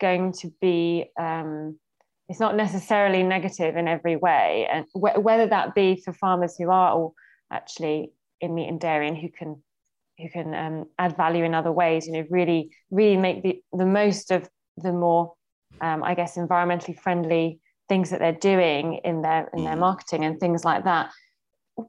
going 0.00 0.32
to 0.40 0.50
be. 0.60 1.06
Um, 1.18 1.78
it's 2.28 2.40
not 2.40 2.56
necessarily 2.56 3.22
negative 3.22 3.76
in 3.76 3.88
every 3.88 4.16
way, 4.16 4.68
and 4.72 4.86
wh- 4.92 5.22
whether 5.22 5.46
that 5.48 5.74
be 5.74 6.00
for 6.04 6.12
farmers 6.12 6.56
who 6.56 6.70
are 6.70 6.92
all 6.92 7.14
actually 7.52 8.12
in 8.40 8.54
meat 8.54 8.68
and 8.68 8.80
dairy 8.80 9.08
and 9.08 9.16
who 9.16 9.28
can 9.28 9.62
who 10.18 10.28
can 10.28 10.54
um, 10.54 10.84
add 10.98 11.16
value 11.16 11.44
in 11.44 11.54
other 11.54 11.72
ways 11.72 12.06
you 12.06 12.12
know 12.12 12.24
really 12.30 12.70
really 12.90 13.16
make 13.16 13.42
the, 13.42 13.62
the 13.72 13.86
most 13.86 14.30
of 14.30 14.48
the 14.76 14.92
more 14.92 15.34
um, 15.80 16.02
i 16.02 16.14
guess 16.14 16.36
environmentally 16.36 16.98
friendly 16.98 17.60
things 17.88 18.10
that 18.10 18.20
they're 18.20 18.32
doing 18.32 19.00
in 19.04 19.22
their 19.22 19.48
in 19.54 19.64
their 19.64 19.76
mm. 19.76 19.80
marketing 19.80 20.24
and 20.24 20.38
things 20.38 20.64
like 20.64 20.84
that 20.84 21.10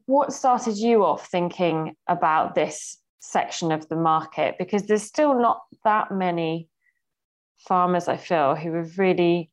what 0.05 0.31
started 0.31 0.77
you 0.77 1.03
off 1.03 1.27
thinking 1.27 1.95
about 2.07 2.55
this 2.55 2.97
section 3.19 3.71
of 3.71 3.87
the 3.89 3.95
market 3.95 4.55
because 4.57 4.83
there's 4.83 5.03
still 5.03 5.39
not 5.39 5.61
that 5.83 6.11
many 6.11 6.67
farmers 7.67 8.07
i 8.07 8.17
feel 8.17 8.55
who 8.55 8.73
have 8.73 8.97
really 8.97 9.51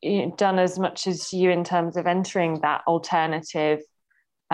you 0.00 0.26
know, 0.26 0.34
done 0.36 0.58
as 0.58 0.78
much 0.78 1.06
as 1.06 1.32
you 1.32 1.50
in 1.50 1.62
terms 1.62 1.96
of 1.96 2.06
entering 2.06 2.60
that 2.60 2.82
alternative 2.86 3.80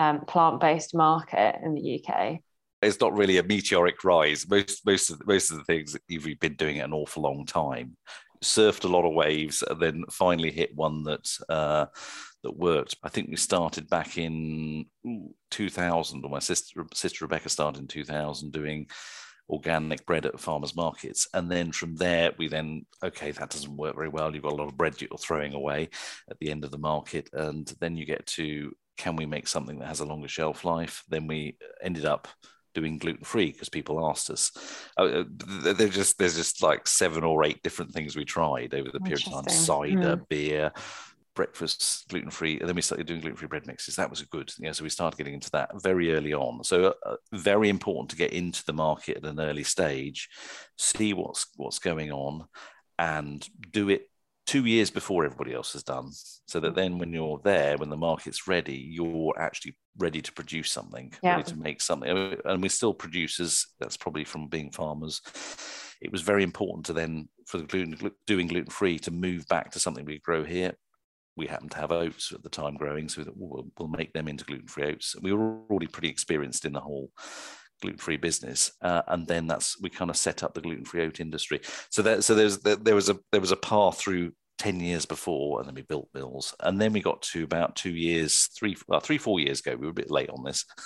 um, 0.01 0.25
plant-based 0.25 0.95
market 0.95 1.57
in 1.63 1.75
the 1.75 2.03
UK? 2.03 2.39
It's 2.81 2.99
not 2.99 3.15
really 3.15 3.37
a 3.37 3.43
meteoric 3.43 4.03
rise. 4.03 4.49
Most 4.49 4.85
most 4.85 5.11
of 5.11 5.25
most 5.27 5.51
of 5.51 5.57
the 5.57 5.63
things 5.63 5.95
you've 6.07 6.39
been 6.39 6.55
doing 6.55 6.77
it 6.77 6.85
an 6.85 6.93
awful 6.93 7.21
long 7.21 7.45
time. 7.45 7.95
Surfed 8.43 8.85
a 8.85 8.87
lot 8.87 9.05
of 9.05 9.13
waves, 9.13 9.63
and 9.69 9.79
then 9.79 10.03
finally 10.09 10.49
hit 10.49 10.75
one 10.75 11.03
that 11.03 11.29
uh, 11.47 11.85
that 12.43 12.57
worked. 12.57 12.95
I 13.03 13.09
think 13.09 13.29
we 13.29 13.35
started 13.35 13.87
back 13.87 14.17
in 14.17 14.87
2000, 15.51 16.25
or 16.25 16.29
my 16.29 16.39
sister 16.39 16.83
sister 16.93 17.25
Rebecca 17.25 17.49
started 17.49 17.81
in 17.81 17.87
2000 17.87 18.51
doing 18.51 18.87
organic 19.49 20.05
bread 20.05 20.25
at 20.25 20.39
farmers 20.39 20.77
markets 20.77 21.27
and 21.33 21.51
then 21.51 21.73
from 21.73 21.93
there 21.97 22.31
we 22.37 22.47
then 22.47 22.85
okay 23.03 23.31
that 23.31 23.49
doesn't 23.49 23.75
work 23.75 23.95
very 23.95 24.07
well 24.07 24.33
you've 24.33 24.43
got 24.43 24.53
a 24.53 24.55
lot 24.55 24.69
of 24.69 24.77
bread 24.77 24.99
you're 25.01 25.09
throwing 25.17 25.53
away 25.53 25.89
at 26.29 26.39
the 26.39 26.49
end 26.49 26.63
of 26.63 26.71
the 26.71 26.77
market 26.77 27.29
and 27.33 27.73
then 27.81 27.97
you 27.97 28.05
get 28.05 28.25
to 28.25 28.71
can 28.97 29.15
we 29.15 29.25
make 29.25 29.47
something 29.47 29.79
that 29.79 29.87
has 29.87 29.99
a 29.99 30.05
longer 30.05 30.27
shelf 30.27 30.65
life? 30.65 31.03
Then 31.09 31.27
we 31.27 31.57
ended 31.81 32.05
up 32.05 32.27
doing 32.73 32.97
gluten 32.97 33.23
free 33.23 33.51
because 33.51 33.69
people 33.69 34.07
asked 34.09 34.29
us. 34.29 34.51
Uh, 34.97 35.01
uh 35.01 35.23
there's 35.73 35.95
just 35.95 36.17
there's 36.17 36.35
just 36.35 36.61
like 36.61 36.87
seven 36.87 37.23
or 37.23 37.43
eight 37.43 37.61
different 37.63 37.91
things 37.91 38.15
we 38.15 38.25
tried 38.25 38.73
over 38.73 38.89
the 38.91 38.99
period 38.99 39.25
of 39.27 39.33
time: 39.33 39.49
cider, 39.49 40.17
mm. 40.17 40.27
beer, 40.29 40.71
breakfast 41.35 42.05
gluten 42.09 42.29
free, 42.29 42.59
and 42.59 42.67
then 42.67 42.75
we 42.75 42.81
started 42.81 43.07
doing 43.07 43.21
gluten 43.21 43.37
free 43.37 43.47
bread 43.47 43.67
mixes. 43.67 43.95
That 43.95 44.09
was 44.09 44.21
a 44.21 44.27
good, 44.27 44.51
yeah. 44.59 44.71
So 44.71 44.83
we 44.83 44.89
started 44.89 45.17
getting 45.17 45.33
into 45.33 45.51
that 45.51 45.69
very 45.81 46.13
early 46.13 46.33
on. 46.33 46.63
So 46.63 46.85
uh, 46.85 46.93
uh, 47.05 47.15
very 47.33 47.69
important 47.69 48.09
to 48.11 48.15
get 48.15 48.33
into 48.33 48.63
the 48.65 48.73
market 48.73 49.17
at 49.17 49.25
an 49.25 49.39
early 49.39 49.63
stage, 49.63 50.29
see 50.77 51.13
what's 51.13 51.47
what's 51.55 51.79
going 51.79 52.11
on, 52.11 52.45
and 52.99 53.47
do 53.71 53.89
it 53.89 54.10
two 54.45 54.65
years 54.65 54.89
before 54.89 55.23
everybody 55.23 55.53
else 55.53 55.73
has 55.73 55.83
done 55.83 56.09
so 56.45 56.59
that 56.59 56.73
mm. 56.73 56.75
then 56.75 56.97
when 56.97 57.13
you're 57.13 57.39
there 57.43 57.77
when 57.77 57.89
the 57.89 57.97
market's 57.97 58.47
ready 58.47 58.75
you're 58.75 59.33
actually 59.39 59.75
ready 59.97 60.21
to 60.21 60.31
produce 60.31 60.71
something 60.71 61.13
yeah. 61.23 61.35
ready 61.35 61.43
to 61.43 61.57
make 61.57 61.81
something. 61.81 62.37
And 62.45 62.61
we're 62.61 62.69
still 62.69 62.93
producers 62.93 63.67
that's 63.79 63.97
probably 63.97 64.23
from 64.23 64.47
being 64.47 64.71
farmers. 64.71 65.21
It 66.01 66.11
was 66.11 66.21
very 66.21 66.43
important 66.43 66.85
to 66.87 66.93
then 66.93 67.29
for 67.45 67.57
the 67.57 67.65
gluten 67.65 68.11
doing 68.25 68.47
gluten 68.47 68.71
free 68.71 68.97
to 68.99 69.11
move 69.11 69.47
back 69.47 69.71
to 69.71 69.79
something 69.79 70.05
we 70.05 70.19
grow 70.19 70.43
here. 70.43 70.73
We 71.37 71.47
happen 71.47 71.69
to 71.69 71.77
have 71.77 71.91
oats 71.91 72.31
at 72.33 72.43
the 72.43 72.49
time 72.49 72.75
growing 72.75 73.07
so 73.07 73.23
that 73.23 73.35
we'll, 73.35 73.67
we'll 73.77 73.87
make 73.87 74.13
them 74.13 74.27
into 74.27 74.45
gluten 74.45 74.67
free 74.67 74.85
oats 74.85 75.15
we 75.21 75.31
were 75.31 75.61
already 75.69 75.87
pretty 75.87 76.09
experienced 76.09 76.65
in 76.65 76.73
the 76.73 76.79
whole 76.81 77.09
gluten-free 77.81 78.17
business, 78.17 78.71
uh, 78.81 79.01
and 79.07 79.27
then 79.27 79.47
that's 79.47 79.79
we 79.81 79.89
kind 79.89 80.09
of 80.09 80.17
set 80.17 80.43
up 80.43 80.53
the 80.53 80.61
gluten-free 80.61 81.03
oat 81.03 81.19
industry. 81.19 81.61
So 81.89 82.01
that 82.03 82.23
so 82.23 82.35
there's 82.35 82.59
there, 82.59 82.75
there 82.75 82.95
was 82.95 83.09
a 83.09 83.19
there 83.31 83.41
was 83.41 83.51
a 83.51 83.57
path 83.57 83.97
through 83.97 84.31
10 84.61 84.79
years 84.79 85.07
before 85.07 85.59
and 85.59 85.67
then 85.67 85.73
we 85.73 85.81
built 85.81 86.07
mills 86.13 86.53
and 86.59 86.79
then 86.79 86.93
we 86.93 87.01
got 87.01 87.19
to 87.23 87.43
about 87.43 87.75
two 87.75 87.95
years 87.95 88.47
three 88.55 88.77
well, 88.87 88.99
three 88.99 89.17
four 89.17 89.39
years 89.39 89.59
ago 89.59 89.75
we 89.75 89.87
were 89.87 89.91
a 89.91 89.93
bit 89.93 90.11
late 90.11 90.29
on 90.29 90.43
this. 90.43 90.65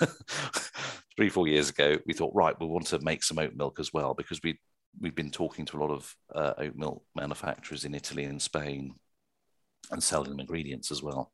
Three 1.16 1.28
four 1.28 1.46
years 1.46 1.70
ago 1.70 1.98
we 2.06 2.14
thought 2.14 2.34
right 2.34 2.58
we 2.58 2.66
want 2.66 2.86
to 2.86 2.98
make 3.00 3.22
some 3.22 3.38
oat 3.38 3.54
milk 3.54 3.78
as 3.78 3.92
well 3.92 4.14
because 4.14 4.40
we 4.42 4.58
we've 4.98 5.14
been 5.14 5.30
talking 5.30 5.66
to 5.66 5.76
a 5.76 5.80
lot 5.80 5.90
of 5.90 6.14
uh, 6.34 6.54
oat 6.56 6.74
milk 6.74 7.02
manufacturers 7.14 7.84
in 7.84 7.94
italy 7.94 8.24
and 8.24 8.40
spain 8.40 8.94
and 9.90 10.02
selling 10.02 10.30
them 10.30 10.40
ingredients 10.40 10.90
as 10.90 11.02
well. 11.02 11.32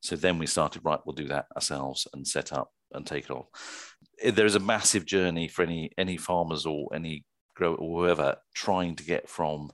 So 0.00 0.16
then 0.16 0.38
we 0.38 0.46
started 0.46 0.82
right 0.84 1.00
we'll 1.04 1.14
do 1.14 1.28
that 1.28 1.46
ourselves 1.54 2.08
and 2.14 2.26
set 2.26 2.54
up 2.54 2.70
and 2.92 3.06
take 3.06 3.24
it 3.24 3.30
off 3.30 3.91
there's 4.24 4.54
a 4.54 4.60
massive 4.60 5.04
journey 5.04 5.48
for 5.48 5.62
any 5.62 5.90
any 5.98 6.16
farmers 6.16 6.66
or 6.66 6.88
any 6.94 7.24
grower 7.54 7.76
or 7.76 8.02
whoever 8.02 8.36
trying 8.54 8.96
to 8.96 9.04
get 9.04 9.28
from 9.28 9.70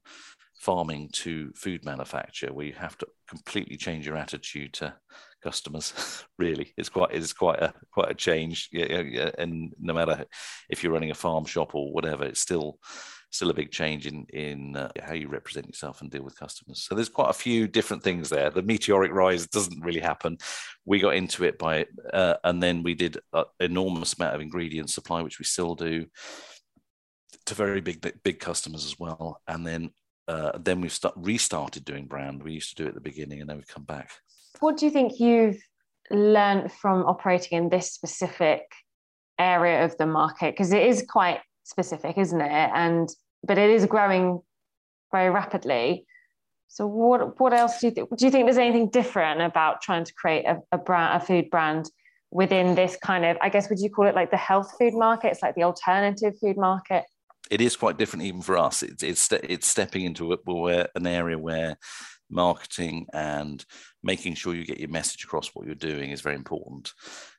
farming 0.55 1.09
to 1.13 1.53
food 1.55 1.85
manufacture 1.85 2.53
where 2.53 2.67
you 2.67 2.73
have 2.73 2.99
to 2.99 3.07
completely 3.29 3.77
change 3.77 4.05
your 4.07 4.17
attitude 4.17 4.73
to 4.73 4.93
customers 5.43 6.25
really. 6.39 6.73
It's 6.77 6.89
quite 6.89 7.13
it's 7.13 7.33
quite 7.33 7.61
a 7.61 7.73
quite 7.93 8.11
a 8.11 8.15
change. 8.15 8.69
And 8.73 9.73
no 9.79 9.93
matter 9.93 10.25
if 10.69 10.83
you're 10.83 10.93
running 10.93 11.11
a 11.11 11.15
farm 11.15 11.45
shop 11.45 11.75
or 11.75 11.93
whatever 11.93 12.25
it's 12.25 12.41
still 12.41 12.79
still 13.31 13.51
a 13.51 13.55
big 13.55 13.71
change 13.71 14.07
in 14.07 14.25
in 14.33 14.77
uh, 14.77 14.91
how 15.03 15.13
you 15.13 15.29
represent 15.29 15.67
yourself 15.67 16.01
and 16.01 16.11
deal 16.11 16.23
with 16.23 16.39
customers 16.39 16.83
so 16.83 16.95
there's 16.95 17.09
quite 17.09 17.31
a 17.31 17.35
few 17.35 17.69
different 17.69 18.03
things 18.03 18.29
there 18.29 18.51
the 18.51 18.63
meteoric 18.63 19.13
rise 19.13 19.47
doesn't 19.47 19.85
really 19.85 20.01
happen 20.01 20.37
we 20.87 20.99
got 20.99 21.15
into 21.15 21.45
it 21.45 21.59
by 21.59 21.85
uh, 22.13 22.35
and 22.45 22.63
then 22.63 22.83
we 22.83 22.95
did 22.95 23.19
an 23.35 23.45
enormous 23.61 24.15
amount 24.15 24.35
of 24.35 24.41
ingredient 24.41 24.91
supply 24.91 25.21
which 25.21 25.39
we 25.39 25.45
still 25.45 25.75
do 25.75 26.07
to 27.45 27.55
very 27.55 27.81
big 27.81 28.01
big 28.23 28.41
customers 28.41 28.85
as 28.85 28.99
well 28.99 29.41
and 29.47 29.67
then 29.67 29.91
uh, 30.29 30.53
then 30.59 30.81
we've 30.81 30.93
start, 30.93 31.15
restarted 31.17 31.85
doing 31.85 32.07
brand. 32.07 32.43
We 32.43 32.53
used 32.53 32.69
to 32.71 32.75
do 32.77 32.85
it 32.85 32.89
at 32.89 32.95
the 32.95 33.01
beginning 33.01 33.41
and 33.41 33.49
then 33.49 33.57
we've 33.57 33.67
come 33.67 33.85
back. 33.85 34.11
What 34.61 34.77
do 34.77 34.85
you 34.85 34.93
think 34.93 35.19
you've 35.19 35.61
learned 36.11 36.71
from 36.71 37.05
operating 37.07 37.57
in 37.59 37.69
this 37.71 37.93
specific 37.93 38.63
area 39.39 39.85
of 39.85 39.97
the 39.97 40.07
market? 40.07 40.53
Because 40.53 40.73
it 40.73 40.83
is 40.83 41.05
quite 41.09 41.41
specific, 41.69 42.17
isn't 42.19 42.41
it? 42.41 42.71
And 42.75 43.09
but 43.45 43.59
it 43.59 43.71
is 43.71 43.87
growing 43.87 44.41
very 45.13 45.31
rapidly. 45.31 46.07
So 46.69 46.87
what 46.87 47.39
what 47.41 47.53
else 47.53 47.81
do 47.81 47.87
you 47.87 47.93
think? 47.93 48.17
Do 48.17 48.25
you 48.25 48.31
think 48.31 48.47
there's 48.47 48.59
anything 48.59 48.89
different 48.91 49.41
about 49.43 49.83
trying 49.83 50.05
to 50.05 50.13
create 50.15 50.45
a, 50.47 50.59
a 50.73 50.79
brand, 50.79 51.23
a 51.23 51.25
food 51.25 51.51
brand 51.51 51.91
within 52.31 52.75
this 52.75 52.97
kind 53.03 53.25
of, 53.25 53.39
I 53.41 53.49
guess, 53.49 53.71
would 53.71 53.79
you 53.79 53.91
call 53.91 54.07
it 54.07 54.15
like 54.15 54.31
the 54.31 54.37
health 54.37 54.75
food 54.79 54.95
market? 54.95 55.33
It's 55.33 55.43
like 55.43 55.55
the 55.55 55.63
alternative 55.63 56.35
food 56.41 56.57
market. 56.57 57.05
It 57.51 57.61
is 57.61 57.77
quite 57.77 57.97
different 57.97 58.25
even 58.25 58.43
for 58.43 58.59
us. 58.59 58.83
It's 58.83 59.03
it's 59.03 59.33
it's 59.33 59.69
stepping 59.69 60.05
into 60.05 60.33
a, 60.33 60.87
an 60.95 61.07
area 61.07 61.39
where 61.39 61.77
marketing 62.31 63.07
and 63.15 63.65
making 64.03 64.35
sure 64.35 64.55
you 64.55 64.65
get 64.65 64.81
your 64.81 64.91
message 64.91 65.25
across 65.25 65.49
what 65.55 65.65
you're 65.65 65.75
doing 65.75 66.11
is 66.11 66.21
very 66.21 66.37
important 66.37 66.93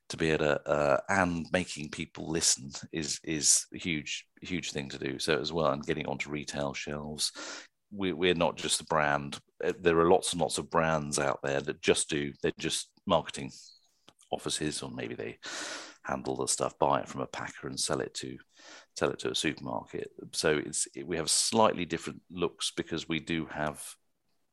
to 0.10 0.18
be 0.18 0.32
able 0.32 0.46
to 0.46 0.70
uh, 0.70 1.00
and 1.10 1.46
making 1.52 1.90
people 1.90 2.30
listen 2.30 2.72
is 2.92 3.20
is 3.24 3.66
a 3.74 3.78
huge 3.78 4.26
huge 4.42 4.72
thing 4.72 4.90
to 4.90 4.98
do. 4.98 5.20
So 5.20 5.40
as 5.40 5.54
well 5.54 5.68
and 5.68 5.86
getting 5.86 6.08
onto 6.08 6.30
retail 6.30 6.74
shelves. 6.74 7.32
We, 7.92 8.14
we're 8.14 8.36
not 8.36 8.56
just 8.56 8.82
a 8.82 8.86
brand. 8.86 9.40
Uh, 9.64 9.74
there 9.82 9.98
are 10.00 10.12
lots 10.12 10.32
and 10.32 10.42
lots 10.42 10.60
of 10.60 10.70
brands 10.70 11.18
out 11.18 11.40
there 11.44 11.60
that 11.62 11.82
just 11.82 12.10
do 12.10 12.32
they're 12.44 12.52
just 12.60 12.90
marketing 13.08 13.52
offices 14.32 14.84
or 14.84 14.92
maybe 14.92 15.16
they 15.16 15.40
handle 16.04 16.36
the 16.36 16.48
stuff 16.48 16.78
buy 16.78 17.00
it 17.00 17.08
from 17.08 17.22
a 17.22 17.28
packer 17.28 17.68
and 17.68 17.80
sell 17.80 18.00
it 18.00 18.14
to 18.14 18.38
sell 18.96 19.10
it 19.10 19.20
to 19.20 19.32
a 19.32 19.36
supermarket. 19.36 20.12
So 20.34 20.62
it's 20.64 20.88
we 21.06 21.18
have 21.18 21.30
slightly 21.30 21.86
different 21.86 22.22
looks 22.30 22.72
because 22.76 23.10
we 23.10 23.20
do 23.20 23.48
have 23.48 23.84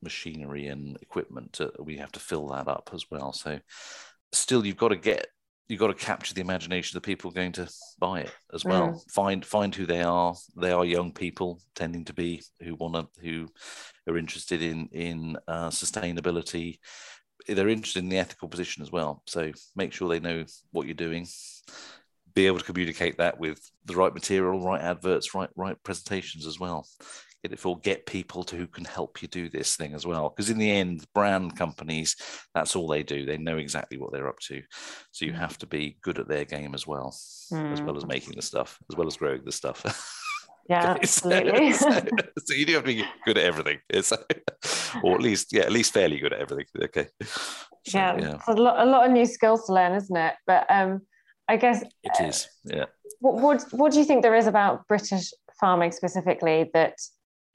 machinery 0.01 0.67
and 0.67 0.97
equipment 1.01 1.53
to, 1.53 1.71
we 1.79 1.97
have 1.97 2.11
to 2.13 2.19
fill 2.19 2.47
that 2.49 2.67
up 2.67 2.89
as 2.93 3.05
well. 3.09 3.33
So 3.33 3.59
still 4.31 4.65
you've 4.65 4.77
got 4.77 4.89
to 4.89 4.95
get 4.95 5.27
you've 5.67 5.79
got 5.79 5.87
to 5.87 5.93
capture 5.93 6.33
the 6.33 6.41
imagination 6.41 6.95
of 6.97 7.03
the 7.03 7.07
people 7.07 7.31
going 7.31 7.51
to 7.53 7.69
buy 7.99 8.21
it 8.21 8.31
as 8.53 8.63
well. 8.63 8.89
Mm. 8.89 9.11
find 9.11 9.45
find 9.45 9.75
who 9.75 9.85
they 9.85 10.01
are. 10.01 10.35
They 10.55 10.71
are 10.71 10.85
young 10.85 11.11
people 11.11 11.61
tending 11.75 12.05
to 12.05 12.13
be 12.13 12.43
who 12.61 12.75
want 12.75 12.95
to 12.95 13.07
who 13.21 13.47
are 14.07 14.17
interested 14.17 14.61
in 14.61 14.89
in 14.91 15.37
uh, 15.47 15.69
sustainability. 15.69 16.79
They're 17.47 17.69
interested 17.69 18.03
in 18.03 18.09
the 18.09 18.17
ethical 18.17 18.49
position 18.49 18.83
as 18.83 18.91
well. 18.91 19.23
So 19.25 19.51
make 19.75 19.93
sure 19.93 20.09
they 20.09 20.19
know 20.19 20.45
what 20.71 20.85
you're 20.85 20.95
doing. 20.95 21.27
Be 22.33 22.47
able 22.47 22.59
to 22.59 22.65
communicate 22.65 23.17
that 23.17 23.39
with 23.39 23.59
the 23.85 23.95
right 23.95 24.13
material 24.13 24.63
right 24.63 24.81
adverts 24.81 25.33
right 25.33 25.49
right 25.55 25.81
presentations 25.83 26.45
as 26.45 26.59
well 26.59 26.87
get 27.47 27.53
it 27.53 27.59
for 27.59 27.79
get 27.79 28.05
people 28.05 28.43
to 28.43 28.55
who 28.55 28.67
can 28.67 28.85
help 28.85 29.21
you 29.21 29.27
do 29.27 29.49
this 29.49 29.75
thing 29.75 29.93
as 29.93 30.05
well. 30.05 30.29
Because 30.29 30.49
in 30.49 30.57
the 30.57 30.69
end 30.69 31.05
brand 31.13 31.57
companies 31.57 32.15
that's 32.53 32.75
all 32.75 32.87
they 32.87 33.03
do. 33.03 33.25
They 33.25 33.37
know 33.37 33.57
exactly 33.57 33.97
what 33.97 34.11
they're 34.11 34.27
up 34.27 34.39
to. 34.47 34.61
So 35.11 35.25
you 35.25 35.33
mm. 35.33 35.39
have 35.39 35.57
to 35.59 35.67
be 35.67 35.97
good 36.01 36.19
at 36.19 36.27
their 36.27 36.45
game 36.45 36.73
as 36.73 36.85
well 36.85 37.15
mm. 37.51 37.71
as 37.71 37.81
well 37.81 37.97
as 37.97 38.03
mm. 38.03 38.09
making 38.09 38.33
the 38.35 38.41
stuff 38.41 38.77
as 38.91 38.97
well 38.97 39.07
as 39.07 39.17
growing 39.17 39.43
the 39.43 39.51
stuff. 39.51 40.13
Yeah 40.69 40.97
absolutely. 40.99 41.71
so, 41.71 41.89
so, 42.45 42.53
you 42.53 42.65
do 42.65 42.73
have 42.73 42.83
to 42.83 42.87
be 42.87 43.05
good 43.23 43.37
at 43.37 43.45
everything. 43.45 43.79
Or 45.01 45.15
at 45.15 45.21
least 45.21 45.53
yeah 45.53 45.61
at 45.61 45.71
least 45.71 45.93
fairly 45.93 46.19
good 46.19 46.33
at 46.33 46.41
everything. 46.41 46.65
Okay. 46.83 47.07
So, 47.21 47.97
yeah, 47.97 48.17
yeah. 48.19 48.41
a, 48.49 48.53
lot, 48.53 48.85
a 48.85 48.85
lot 48.85 49.05
of 49.05 49.13
new 49.13 49.25
skills 49.25 49.65
to 49.67 49.73
learn 49.73 49.93
isn't 49.93 50.17
it? 50.17 50.33
But 50.45 50.69
um 50.69 51.03
i 51.47 51.55
guess 51.55 51.83
it 52.03 52.21
is 52.21 52.49
yeah. 52.65 52.83
what, 53.21 53.35
what 53.35 53.63
what 53.71 53.93
do 53.93 53.99
you 53.99 54.03
think 54.03 54.23
there 54.23 54.35
is 54.35 54.47
about 54.47 54.85
british 54.87 55.31
farming 55.59 55.91
specifically 55.91 56.69
that 56.73 56.95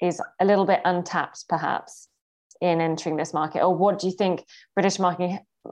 is 0.02 0.20
a 0.40 0.44
little 0.44 0.66
bit 0.66 0.80
untapped, 0.84 1.44
perhaps, 1.48 2.08
in 2.60 2.80
entering 2.80 3.16
this 3.16 3.32
market? 3.32 3.62
Or 3.62 3.74
what 3.74 3.98
do 4.00 4.08
you 4.08 4.12
think 4.12 4.44
British 4.74 4.98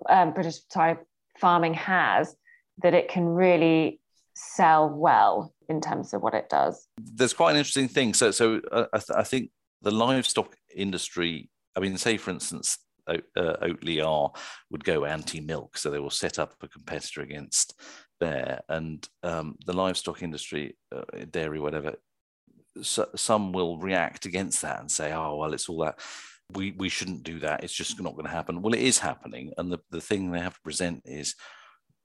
um, 0.09 0.33
British 0.33 0.61
sorry, 0.71 0.97
farming 1.39 1.75
has 1.75 2.35
that 2.83 2.95
it 2.95 3.09
can 3.09 3.27
really 3.27 4.01
sell 4.35 4.89
well 4.89 5.53
in 5.69 5.81
terms 5.81 6.15
of 6.15 6.23
what 6.23 6.35
it 6.35 6.49
does? 6.49 6.87
There's 6.97 7.35
quite 7.35 7.51
an 7.51 7.57
interesting 7.59 7.89
thing. 7.89 8.15
So, 8.15 8.31
so 8.31 8.61
uh, 8.71 8.87
I, 8.93 8.99
th- 8.99 9.17
I 9.17 9.25
think 9.25 9.51
the 9.83 9.91
livestock 9.91 10.57
industry. 10.75 11.51
I 11.77 11.81
mean, 11.81 11.97
say 11.99 12.17
for 12.17 12.31
instance, 12.31 12.79
uh, 13.07 13.19
are 14.01 14.33
would 14.71 14.85
go 14.85 15.05
anti-milk, 15.05 15.77
so 15.77 15.91
they 15.91 16.01
will 16.01 16.11
set 16.11 16.39
up 16.39 16.55
a 16.63 16.69
competitor 16.69 17.23
against 17.23 17.81
there, 18.21 18.61
and 18.69 19.09
um, 19.23 19.57
the 19.67 19.73
livestock 19.73 20.23
industry, 20.23 20.77
uh, 20.95 21.03
dairy, 21.31 21.59
whatever, 21.59 21.95
so, 22.83 23.09
some 23.17 23.53
will 23.53 23.79
react 23.79 24.27
against 24.27 24.63
that 24.63 24.81
and 24.81 24.91
say, 24.91 25.13
oh, 25.13 25.37
well, 25.37 25.53
it's 25.53 25.69
all 25.69 25.85
that. 25.85 26.01
We, 26.53 26.73
we 26.73 26.89
shouldn't 26.89 27.23
do 27.23 27.39
that. 27.41 27.63
It's 27.63 27.73
just 27.73 28.01
not 28.01 28.15
going 28.15 28.27
to 28.27 28.33
happen. 28.33 28.63
Well, 28.63 28.75
it 28.75 28.81
is 28.81 28.99
happening. 28.99 29.53
And 29.57 29.71
the, 29.71 29.79
the 29.91 30.01
thing 30.01 30.31
they 30.31 30.41
have 30.41 30.55
to 30.55 30.61
present 30.63 31.03
is 31.05 31.37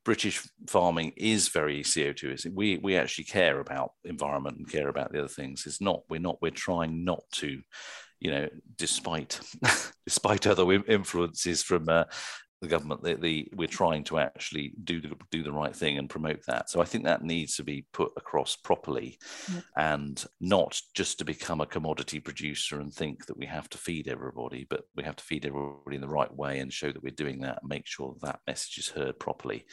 British 0.04 0.48
farming 0.68 1.14
is 1.18 1.50
very 1.50 1.82
CO2. 1.82 2.54
We, 2.54 2.78
we 2.78 2.96
actually 2.96 3.24
care 3.24 3.60
about 3.60 3.92
environment 4.04 4.58
and 4.58 4.70
care 4.70 4.88
about 4.88 5.12
the 5.12 5.20
other 5.20 5.28
things. 5.28 5.66
It's 5.66 5.82
not, 5.82 6.04
we're 6.10 6.20
not, 6.20 6.42
we're 6.42 6.52
trying 6.52 7.04
not 7.04 7.24
to 7.34 7.60
you 8.20 8.32
know, 8.32 8.50
despite 8.78 9.40
despite 10.06 10.48
other 10.48 10.72
influences 10.72 11.62
from 11.64 11.88
uh, 11.90 12.06
the 12.62 12.68
government 12.68 13.04
the, 13.04 13.16
the 13.16 13.48
we're 13.56 13.68
trying 13.68 14.04
to 14.04 14.18
actually 14.18 14.74
do 14.84 15.02
the, 15.02 15.12
do 15.32 15.44
the 15.44 15.52
right 15.52 15.76
thing 15.76 15.98
and 15.98 16.10
promote 16.10 16.42
that. 16.48 16.70
So 16.70 16.82
i 16.82 16.86
think 16.86 17.04
that 17.04 17.24
needs 17.24 17.56
to 17.58 17.64
be 17.64 17.86
put 17.94 18.12
across 18.18 18.56
properly 18.56 19.18
yeah. 19.54 19.62
and 19.78 20.24
not 20.40 20.80
just 20.96 21.18
to 21.20 21.26
become 21.26 21.62
a 21.62 21.66
commodity 21.66 22.20
producer 22.20 22.80
and 22.80 22.94
think 22.94 23.26
that 23.26 23.38
we 23.38 23.46
have 23.46 23.70
to 23.70 23.78
feed 23.78 24.08
everybody 24.08 24.66
but 24.70 24.86
we 24.96 25.04
have 25.04 25.16
to 25.18 25.24
feed 25.24 25.46
everybody 25.46 25.96
in 25.96 26.02
the 26.02 26.08
right 26.08 26.34
way 26.34 26.60
and 26.60 26.72
show 26.72 26.92
that 26.92 27.04
we're 27.04 27.12
doing 27.12 27.40
that 27.42 27.60
and 27.62 27.70
make 27.70 27.86
sure 27.86 28.16
that 28.22 28.40
message 28.48 28.78
is 28.78 28.90
heard 28.90 29.20
properly. 29.20 29.66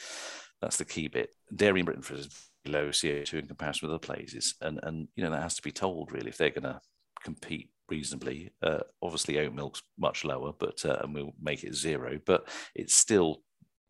That's 0.61 0.77
the 0.77 0.85
key 0.85 1.07
bit. 1.07 1.29
Dairy 1.55 1.79
in 1.79 1.85
britain 1.85 2.01
for 2.01 2.17
low 2.65 2.89
co2 2.89 3.33
in 3.33 3.47
comparison 3.47 3.87
with 3.87 3.93
other 3.93 3.99
places 3.99 4.55
and 4.61 4.79
and 4.83 5.07
you 5.15 5.23
know 5.23 5.31
that 5.31 5.41
has 5.41 5.55
to 5.55 5.61
be 5.61 5.71
told 5.71 6.11
really 6.11 6.29
if 6.29 6.37
they're 6.37 6.49
going 6.49 6.63
to 6.63 6.79
compete 7.23 7.69
reasonably. 7.89 8.51
Uh, 8.61 8.79
obviously, 9.01 9.39
oat 9.39 9.53
milk's 9.53 9.81
much 9.97 10.25
lower, 10.25 10.53
but 10.57 10.83
uh, 10.85 10.99
and 11.03 11.13
we'll 11.13 11.33
make 11.41 11.63
it 11.63 11.75
zero. 11.75 12.19
But 12.25 12.47
it's 12.75 12.93
still 12.93 13.41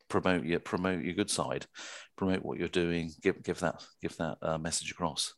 promote 0.09 0.45
your 0.45 0.59
promote 0.59 1.03
your 1.03 1.15
good 1.15 1.29
side, 1.29 1.65
promote 2.15 2.43
what 2.43 2.59
you're 2.59 2.67
doing, 2.67 3.11
give 3.21 3.41
give 3.43 3.59
that 3.59 3.83
give 4.01 4.15
that 4.17 4.37
uh, 4.41 4.57
message 4.57 4.91
across. 4.91 5.33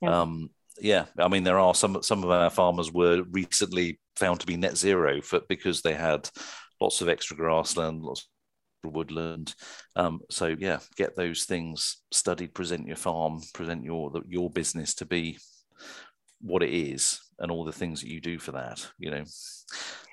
Yeah. 0.00 0.20
Um, 0.20 0.50
yeah, 0.80 1.06
I 1.18 1.28
mean 1.28 1.44
there 1.44 1.58
are 1.58 1.74
some 1.74 2.02
some 2.02 2.24
of 2.24 2.30
our 2.30 2.50
farmers 2.50 2.92
were 2.92 3.22
recently 3.30 4.00
found 4.16 4.40
to 4.40 4.46
be 4.46 4.56
net 4.56 4.76
zero 4.76 5.20
for 5.20 5.40
because 5.48 5.82
they 5.82 5.94
had 5.94 6.28
lots 6.80 7.00
of 7.00 7.08
extra 7.08 7.36
grassland, 7.36 8.02
lots 8.02 8.28
of 8.84 8.92
woodland. 8.92 9.54
Um, 9.96 10.20
so 10.30 10.54
yeah, 10.58 10.78
get 10.96 11.16
those 11.16 11.44
things 11.44 12.02
studied. 12.10 12.54
Present 12.54 12.86
your 12.86 12.96
farm, 12.96 13.40
present 13.52 13.84
your 13.84 14.12
your 14.26 14.50
business 14.50 14.94
to 14.96 15.06
be 15.06 15.38
what 16.40 16.62
it 16.62 16.74
is 16.74 17.20
and 17.38 17.50
all 17.50 17.64
the 17.64 17.72
things 17.72 18.00
that 18.00 18.10
you 18.10 18.20
do 18.20 18.38
for 18.38 18.52
that 18.52 18.86
you 18.98 19.10
know? 19.10 19.24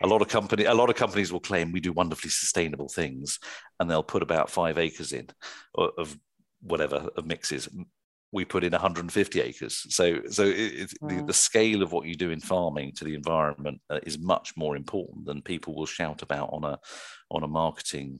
A 0.03 0.07
lot 0.07 0.21
of 0.21 0.27
company 0.27 0.65
a 0.65 0.73
lot 0.73 0.89
of 0.89 0.95
companies 0.95 1.31
will 1.31 1.39
claim 1.39 1.71
we 1.71 1.79
do 1.79 1.93
wonderfully 1.93 2.29
sustainable 2.29 2.89
things 2.89 3.39
and 3.79 3.89
they'll 3.89 4.03
put 4.03 4.23
about 4.23 4.49
five 4.49 4.77
acres 4.77 5.13
in 5.13 5.27
of 5.75 6.17
whatever 6.61 7.09
of 7.15 7.25
mixes. 7.25 7.69
We 8.33 8.45
put 8.45 8.63
in 8.63 8.71
150 8.71 9.41
acres. 9.41 9.85
So 9.89 10.21
so 10.29 10.43
it, 10.45 10.93
wow. 11.01 11.09
the, 11.09 11.25
the, 11.25 11.33
scale 11.33 11.83
of 11.83 11.91
what 11.91 12.07
you 12.07 12.15
do 12.15 12.31
in 12.31 12.39
farming 12.39 12.93
to 12.93 13.03
the 13.03 13.13
environment 13.13 13.81
uh, 13.89 13.99
is 14.03 14.17
much 14.17 14.53
more 14.55 14.75
important 14.75 15.25
than 15.25 15.41
people 15.41 15.75
will 15.75 15.85
shout 15.85 16.21
about 16.21 16.49
on 16.51 16.63
a 16.63 16.79
on 17.29 17.43
a 17.43 17.47
marketing 17.47 18.19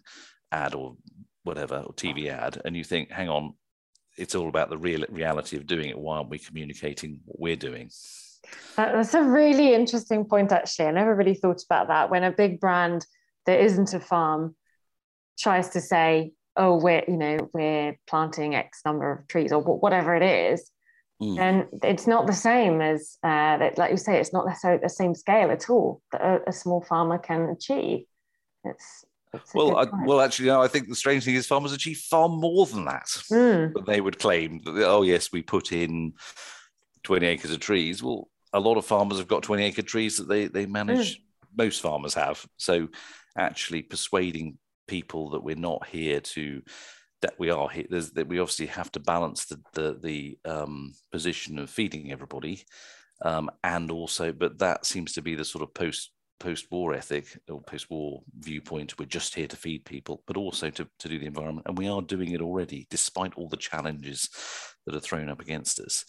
ad 0.52 0.76
or 0.76 0.98
whatever 1.44 1.78
or 1.88 1.94
tv 1.94 2.28
ad 2.28 2.62
and 2.66 2.76
you 2.76 2.84
think 2.84 3.10
hang 3.10 3.30
on 3.30 3.54
it's 4.18 4.36
all 4.36 4.50
about 4.50 4.70
the 4.70 4.78
real 4.78 5.06
reality 5.10 5.58
of 5.58 5.66
doing 5.66 5.90
it. 5.90 5.98
Why 5.98 6.18
aren't 6.18 6.30
we 6.30 6.40
communicating 6.40 7.20
what 7.26 7.40
we're 7.40 7.56
doing 7.56 7.90
that's 8.76 9.14
a 9.14 9.24
really 9.24 9.74
interesting 9.74 10.26
point, 10.26 10.52
actually. 10.52 10.86
I 10.86 10.92
never 10.92 11.16
really 11.16 11.36
thought 11.36 11.64
about 11.64 11.88
that. 11.88 12.10
When 12.10 12.24
a 12.24 12.32
big 12.32 12.60
brand 12.60 13.06
that 13.46 13.60
isn't 13.60 13.94
a 13.94 14.00
farm 14.00 14.56
tries 15.40 15.70
to 15.70 15.82
say, 15.82 16.34
"Oh, 16.56 16.78
we're 16.78 17.04
you 17.08 17.18
know 17.18 17.50
we're 17.54 17.98
planting 18.08 18.56
X 18.56 18.82
number 18.86 19.12
of 19.12 19.28
trees" 19.28 19.52
or 19.52 19.62
whatever 19.62 20.16
it 20.16 20.24
is, 20.24 20.70
mm. 21.22 21.36
then 21.36 21.68
it's 21.84 22.08
not 22.08 22.28
the 22.28 22.34
same 22.34 22.82
as 22.82 23.18
uh, 23.24 23.58
that. 23.58 23.78
Like 23.78 23.92
you 23.92 23.98
say, 23.98 24.20
it's 24.20 24.34
not 24.34 24.46
necessarily 24.46 24.82
the 24.82 24.90
same 24.90 25.16
scale 25.16 25.52
at 25.52 25.70
all 25.70 26.02
that 26.12 26.22
a, 26.22 26.50
a 26.50 26.54
small 26.54 26.82
farmer 26.82 27.18
can 27.18 27.50
achieve. 27.50 28.06
It's 28.64 29.06
well, 29.54 29.78
I, 29.78 29.86
well, 30.06 30.20
actually, 30.20 30.48
no, 30.48 30.62
I 30.62 30.68
think 30.68 30.90
the 30.90 30.96
strange 30.96 31.24
thing 31.24 31.36
is 31.36 31.48
farmers 31.48 31.72
achieve 31.72 31.98
far 31.98 32.28
more 32.28 32.66
than 32.66 32.86
that. 32.86 33.06
Mm. 33.32 33.74
But 33.74 33.86
they 33.86 34.02
would 34.02 34.20
claim 34.20 34.60
that, 34.66 34.86
oh, 34.86 35.04
yes, 35.04 35.32
we 35.32 35.42
put 35.42 35.72
in 35.72 36.14
20 37.04 37.26
acres 37.26 37.52
of 37.52 37.60
trees. 37.60 38.04
Well, 38.04 38.28
a 38.54 38.60
lot 38.60 38.78
of 38.78 38.86
farmers 38.86 39.18
have 39.18 39.28
got 39.28 39.44
20 39.44 39.64
acre 39.64 39.82
trees 39.82 40.18
that 40.18 40.28
they, 40.28 40.48
they 40.48 40.66
manage. 40.66 41.18
Mm. 41.18 41.22
Most 41.58 41.82
farmers 41.82 42.14
have. 42.14 42.46
So 42.58 42.90
actually 43.38 43.82
persuading 43.82 44.58
people 44.88 45.32
that 45.32 45.44
we're 45.44 45.56
not 45.56 45.88
here 45.88 46.20
to, 46.20 46.62
that 47.22 47.34
we 47.38 47.50
are 47.50 47.70
here, 47.70 47.86
there's, 47.90 48.12
that 48.12 48.28
we 48.28 48.40
obviously 48.40 48.68
have 48.68 48.92
to 48.94 49.00
balance 49.00 49.46
the, 49.46 49.62
the, 49.74 50.00
the 50.02 50.38
um, 50.50 50.94
position 51.12 51.60
of 51.60 51.70
feeding 51.70 52.12
everybody. 52.12 52.64
Um, 53.24 53.50
and 53.64 53.92
also, 53.92 54.32
but 54.32 54.60
that 54.60 54.86
seems 54.86 55.14
to 55.14 55.22
be 55.22 55.36
the 55.36 55.46
sort 55.46 55.64
of 55.64 55.74
post 55.74 56.12
post-war 56.42 56.96
ethic 56.96 57.40
or 57.50 57.62
post-war 57.62 58.22
viewpoint 58.40 58.98
we're 58.98 59.06
just 59.06 59.36
here 59.36 59.48
to 59.48 59.56
feed 59.56 59.86
people 59.86 60.24
but 60.26 60.36
also 60.36 60.72
to, 60.72 60.88
to 60.98 61.08
do 61.08 61.20
the 61.20 61.28
environment 61.28 61.68
and 61.68 61.78
we 61.78 61.88
are 61.88 62.02
doing 62.02 62.32
it 62.32 62.42
already 62.42 62.88
despite 62.90 63.34
all 63.36 63.48
the 63.48 63.58
challenges 63.58 64.28
that 64.88 64.96
are 64.96 65.00
thrown 65.00 65.30
up 65.30 65.40
against 65.40 65.80
us 65.80 66.04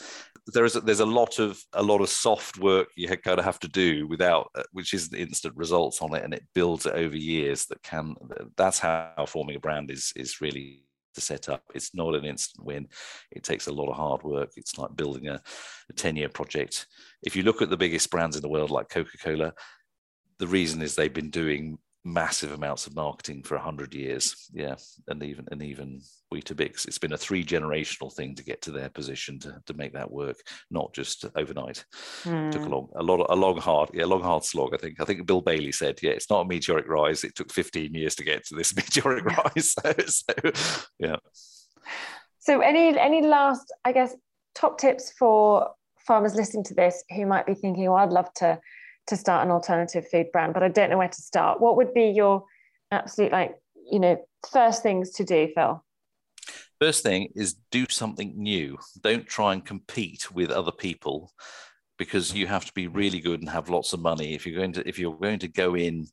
there 0.55 0.64
is 0.64 0.75
a, 0.75 0.81
there's 0.81 1.01
a 1.01 1.07
lot 1.07 1.38
of 1.38 1.62
a 1.75 1.83
lot 1.83 2.01
of 2.01 2.09
soft 2.09 2.59
work 2.59 2.88
you 2.97 3.07
kind 3.09 3.38
of 3.38 3.45
have 3.45 3.61
to 3.61 3.68
do 3.68 4.07
without 4.09 4.49
uh, 4.55 4.62
which 4.73 4.95
isn't 4.95 5.18
instant 5.18 5.55
results 5.55 6.01
on 6.01 6.14
it 6.14 6.25
and 6.25 6.33
it 6.33 6.47
builds 6.55 6.87
it 6.87 6.95
over 6.95 7.16
years 7.16 7.66
that 7.66 7.83
can 7.83 8.14
that's 8.57 8.79
how 8.79 9.12
forming 9.29 9.57
a 9.57 9.61
brand 9.61 9.90
is 9.90 10.14
is 10.16 10.40
really 10.40 10.83
to 11.14 11.21
set 11.21 11.49
up. 11.49 11.62
It's 11.75 11.95
not 11.95 12.14
an 12.14 12.25
instant 12.25 12.64
win. 12.64 12.88
It 13.31 13.42
takes 13.42 13.66
a 13.66 13.73
lot 13.73 13.90
of 13.90 13.97
hard 13.97 14.23
work. 14.23 14.53
It's 14.57 14.79
like 14.79 14.97
building 14.97 15.29
a, 15.29 15.40
a 15.90 15.92
10 15.92 16.16
year 16.16 16.29
project. 16.29 16.87
If 17.23 17.37
you 17.37 17.42
look 17.42 17.62
at 17.62 17.71
the 17.71 17.77
biggest 17.77 18.11
brands 18.11 18.37
in 18.37 18.42
the 18.42 18.49
world, 18.49 18.71
like 18.71 18.88
Coca 18.88 19.18
Cola, 19.18 19.53
the 20.42 20.48
reason 20.48 20.83
is 20.83 20.96
they've 20.96 21.14
been 21.14 21.31
doing 21.31 21.78
massive 22.05 22.50
amounts 22.50 22.88
of 22.88 22.96
marketing 22.96 23.44
for 23.44 23.55
100 23.55 23.94
years. 23.94 24.50
Yeah. 24.52 24.74
And 25.07 25.22
even 25.22 25.46
and 25.52 25.62
even 25.62 26.00
weetabix 26.35 26.88
it's 26.88 26.98
been 26.98 27.12
a 27.12 27.16
three 27.16 27.44
generational 27.44 28.12
thing 28.12 28.35
to 28.35 28.42
get 28.42 28.61
to 28.62 28.72
their 28.72 28.88
position 28.88 29.38
to, 29.38 29.61
to 29.66 29.74
make 29.74 29.92
that 29.92 30.11
work 30.11 30.37
not 30.68 30.92
just 30.92 31.26
overnight. 31.37 31.85
Mm. 32.24 32.50
took 32.50 32.62
a 32.62 32.64
hmm. 32.64 32.72
long 32.72 32.88
a 32.96 33.02
lot 33.05 33.20
of, 33.20 33.26
a 33.31 33.40
long 33.40 33.57
hard 33.59 33.90
yeah 33.94 34.05
long 34.05 34.22
hard 34.22 34.42
slog 34.42 34.74
i 34.74 34.78
think. 34.78 35.00
I 35.00 35.05
think 35.05 35.24
bill 35.28 35.42
bailey 35.42 35.70
said 35.70 36.00
yeah 36.02 36.11
it's 36.11 36.28
not 36.28 36.40
a 36.40 36.48
meteoric 36.48 36.88
rise. 36.88 37.22
It 37.22 37.37
took 37.37 37.52
15 37.52 37.94
years 37.94 38.16
to 38.16 38.24
get 38.24 38.44
to 38.46 38.57
this 38.57 38.74
meteoric 38.81 39.24
rise. 39.24 39.74
So, 39.74 39.94
so 40.07 40.52
yeah. 40.98 41.16
So 42.40 42.61
any 42.62 42.98
any 42.98 43.22
last 43.22 43.72
i 43.85 43.92
guess 43.92 44.16
top 44.57 44.76
tips 44.78 45.12
for 45.16 45.70
farmers 46.05 46.35
listening 46.35 46.64
to 46.64 46.74
this 46.74 47.05
who 47.14 47.26
might 47.26 47.46
be 47.46 47.55
thinking 47.55 47.87
oh 47.87 47.94
i'd 47.94 48.11
love 48.11 48.33
to 48.35 48.59
to 49.09 49.17
start 49.17 49.45
an 49.45 49.53
alternative 49.53 50.09
food 50.09 50.27
brand, 50.33 50.55
but 50.55 50.62
I 50.62 50.69
don't 50.69 50.91
know 50.91 50.99
where 50.99 51.09
to 51.09 51.23
start. 51.23 51.61
What 51.61 51.77
would 51.77 51.93
be 51.93 52.11
your 52.11 52.45
absolute 52.91 53.33
like, 53.33 53.55
you 53.91 53.99
know, 53.99 54.25
first 54.51 54.83
things 54.83 55.11
to 55.12 55.25
do, 55.25 55.49
Phil? 55.55 55.85
First 56.81 57.03
thing 57.03 57.29
is 57.37 57.57
do 57.71 57.87
something 57.88 58.35
new. 58.37 58.79
Don't 59.03 59.27
try 59.27 59.53
and 59.53 59.65
compete 59.65 60.33
with 60.33 60.51
other 60.51 60.73
people 60.73 61.33
because 61.99 62.35
you 62.35 62.47
have 62.47 62.65
to 62.65 62.73
be 62.73 62.88
really 62.88 63.21
good 63.21 63.41
and 63.41 63.49
have 63.49 63.69
lots 63.69 63.93
of 63.93 64.01
money. 64.01 64.35
If 64.35 64.47
you're 64.47 64.59
going 64.59 64.73
to 64.73 64.88
if 64.88 64.99
you're 64.99 65.17
going 65.17 65.38
to 65.41 65.49
go 65.49 65.77
in 65.77 66.07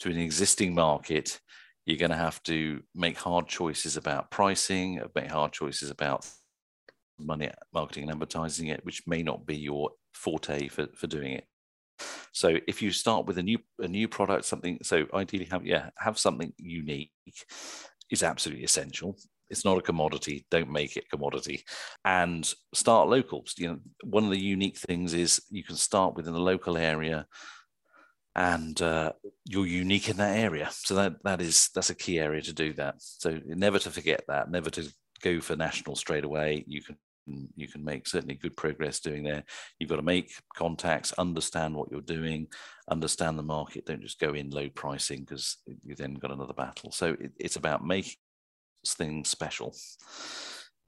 to 0.00 0.10
an 0.10 0.18
existing 0.18 0.74
market, 0.74 1.40
you're 1.84 1.98
going 1.98 2.10
to 2.10 2.16
have 2.16 2.42
to 2.44 2.82
make 2.94 3.16
hard 3.16 3.46
choices 3.46 3.96
about 3.96 4.30
pricing, 4.30 5.00
make 5.14 5.30
hard 5.30 5.52
choices 5.52 5.90
about 5.90 6.28
money 7.18 7.50
marketing 7.72 8.04
and 8.04 8.12
advertising 8.12 8.66
it, 8.68 8.84
which 8.84 9.06
may 9.06 9.22
not 9.22 9.46
be 9.46 9.56
your 9.56 9.90
forte 10.12 10.68
for, 10.68 10.88
for 10.94 11.06
doing 11.06 11.32
it. 11.32 11.46
So 12.32 12.58
if 12.66 12.82
you 12.82 12.90
start 12.92 13.26
with 13.26 13.38
a 13.38 13.42
new 13.42 13.58
a 13.78 13.88
new 13.88 14.08
product, 14.08 14.44
something 14.44 14.78
so 14.82 15.06
ideally 15.14 15.46
have 15.46 15.66
yeah 15.66 15.90
have 15.98 16.18
something 16.18 16.52
unique 16.58 17.12
is 18.10 18.22
absolutely 18.22 18.64
essential. 18.64 19.16
It's 19.48 19.64
not 19.64 19.78
a 19.78 19.82
commodity. 19.82 20.44
Don't 20.50 20.70
make 20.70 20.96
it 20.96 21.08
commodity, 21.10 21.64
and 22.04 22.52
start 22.74 23.08
local. 23.08 23.44
You 23.56 23.68
know, 23.68 23.78
one 24.02 24.24
of 24.24 24.30
the 24.30 24.40
unique 24.40 24.76
things 24.76 25.14
is 25.14 25.40
you 25.50 25.62
can 25.62 25.76
start 25.76 26.16
within 26.16 26.32
the 26.32 26.40
local 26.40 26.76
area, 26.76 27.26
and 28.34 28.80
uh, 28.82 29.12
you're 29.44 29.66
unique 29.66 30.08
in 30.08 30.16
that 30.18 30.36
area. 30.36 30.68
So 30.72 30.94
that 30.96 31.22
that 31.24 31.40
is 31.40 31.70
that's 31.74 31.90
a 31.90 31.94
key 31.94 32.18
area 32.18 32.42
to 32.42 32.52
do 32.52 32.72
that. 32.74 32.96
So 32.98 33.40
never 33.46 33.78
to 33.78 33.90
forget 33.90 34.24
that. 34.28 34.50
Never 34.50 34.70
to 34.70 34.92
go 35.22 35.40
for 35.40 35.56
national 35.56 35.96
straight 35.96 36.24
away. 36.24 36.64
You 36.66 36.82
can 36.82 36.96
you 37.56 37.68
can 37.68 37.84
make 37.84 38.06
certainly 38.06 38.34
good 38.34 38.56
progress 38.56 39.00
doing 39.00 39.22
there. 39.22 39.44
You've 39.78 39.90
got 39.90 39.96
to 39.96 40.02
make 40.02 40.32
contacts, 40.54 41.12
understand 41.14 41.74
what 41.74 41.90
you're 41.90 42.00
doing, 42.00 42.46
understand 42.90 43.38
the 43.38 43.42
market. 43.42 43.86
Don't 43.86 44.02
just 44.02 44.20
go 44.20 44.32
in 44.34 44.50
low 44.50 44.68
pricing 44.68 45.20
because 45.20 45.58
you 45.84 45.94
then 45.94 46.14
got 46.14 46.30
another 46.30 46.54
battle. 46.54 46.92
So 46.92 47.16
it, 47.20 47.32
it's 47.38 47.56
about 47.56 47.84
making 47.84 48.14
things 48.86 49.28
special. 49.28 49.74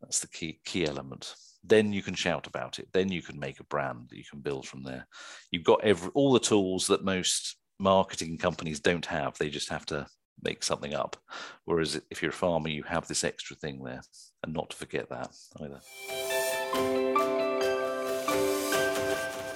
That's 0.00 0.20
the 0.20 0.28
key 0.28 0.60
key 0.64 0.86
element. 0.86 1.34
Then 1.64 1.92
you 1.92 2.02
can 2.02 2.14
shout 2.14 2.46
about 2.46 2.78
it. 2.78 2.88
Then 2.92 3.10
you 3.10 3.20
can 3.20 3.38
make 3.38 3.58
a 3.58 3.64
brand 3.64 4.08
that 4.08 4.16
you 4.16 4.24
can 4.30 4.40
build 4.40 4.66
from 4.66 4.84
there. 4.84 5.06
You've 5.50 5.64
got 5.64 5.82
every 5.82 6.10
all 6.14 6.32
the 6.32 6.38
tools 6.38 6.86
that 6.86 7.04
most 7.04 7.56
marketing 7.80 8.38
companies 8.38 8.80
don't 8.80 9.06
have. 9.06 9.36
They 9.36 9.50
just 9.50 9.68
have 9.70 9.86
to 9.86 10.06
make 10.42 10.62
something 10.62 10.94
up. 10.94 11.16
Whereas 11.64 12.00
if 12.10 12.22
you're 12.22 12.30
a 12.30 12.34
farmer, 12.34 12.68
you 12.68 12.84
have 12.84 13.08
this 13.08 13.24
extra 13.24 13.56
thing 13.56 13.82
there, 13.84 14.02
and 14.42 14.54
not 14.54 14.70
to 14.70 14.76
forget 14.76 15.08
that 15.08 15.30
either. 15.60 15.80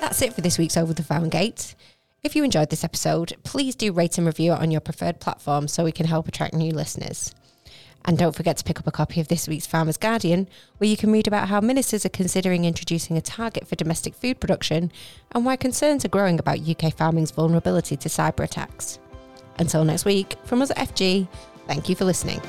That's 0.00 0.20
it 0.22 0.34
for 0.34 0.40
this 0.40 0.58
week's 0.58 0.76
Over 0.76 0.92
the 0.92 1.02
Farm 1.02 1.28
Gate. 1.28 1.74
If 2.22 2.36
you 2.36 2.44
enjoyed 2.44 2.70
this 2.70 2.84
episode, 2.84 3.34
please 3.42 3.74
do 3.74 3.92
rate 3.92 4.18
and 4.18 4.26
review 4.26 4.52
it 4.52 4.60
on 4.60 4.70
your 4.70 4.80
preferred 4.80 5.20
platform 5.20 5.66
so 5.66 5.84
we 5.84 5.92
can 5.92 6.06
help 6.06 6.28
attract 6.28 6.54
new 6.54 6.70
listeners. 6.70 7.34
And 8.04 8.18
don't 8.18 8.34
forget 8.34 8.56
to 8.58 8.64
pick 8.64 8.78
up 8.78 8.86
a 8.86 8.92
copy 8.92 9.20
of 9.20 9.28
this 9.28 9.48
week's 9.48 9.66
Farmer's 9.66 9.96
Guardian, 9.96 10.48
where 10.78 10.90
you 10.90 10.96
can 10.96 11.12
read 11.12 11.26
about 11.26 11.48
how 11.48 11.60
ministers 11.60 12.04
are 12.04 12.10
considering 12.10 12.64
introducing 12.64 13.16
a 13.16 13.20
target 13.20 13.66
for 13.66 13.76
domestic 13.76 14.14
food 14.14 14.40
production 14.40 14.92
and 15.32 15.44
why 15.44 15.56
concerns 15.56 16.04
are 16.04 16.08
growing 16.08 16.38
about 16.38 16.68
UK 16.68 16.92
farming's 16.92 17.30
vulnerability 17.30 17.96
to 17.96 18.08
cyber 18.08 18.44
attacks. 18.44 18.98
Until 19.58 19.84
next 19.84 20.04
week, 20.04 20.36
from 20.44 20.62
us 20.62 20.70
at 20.70 20.78
FG, 20.78 21.28
thank 21.66 21.88
you 21.88 21.94
for 21.94 22.04
listening. 22.04 22.40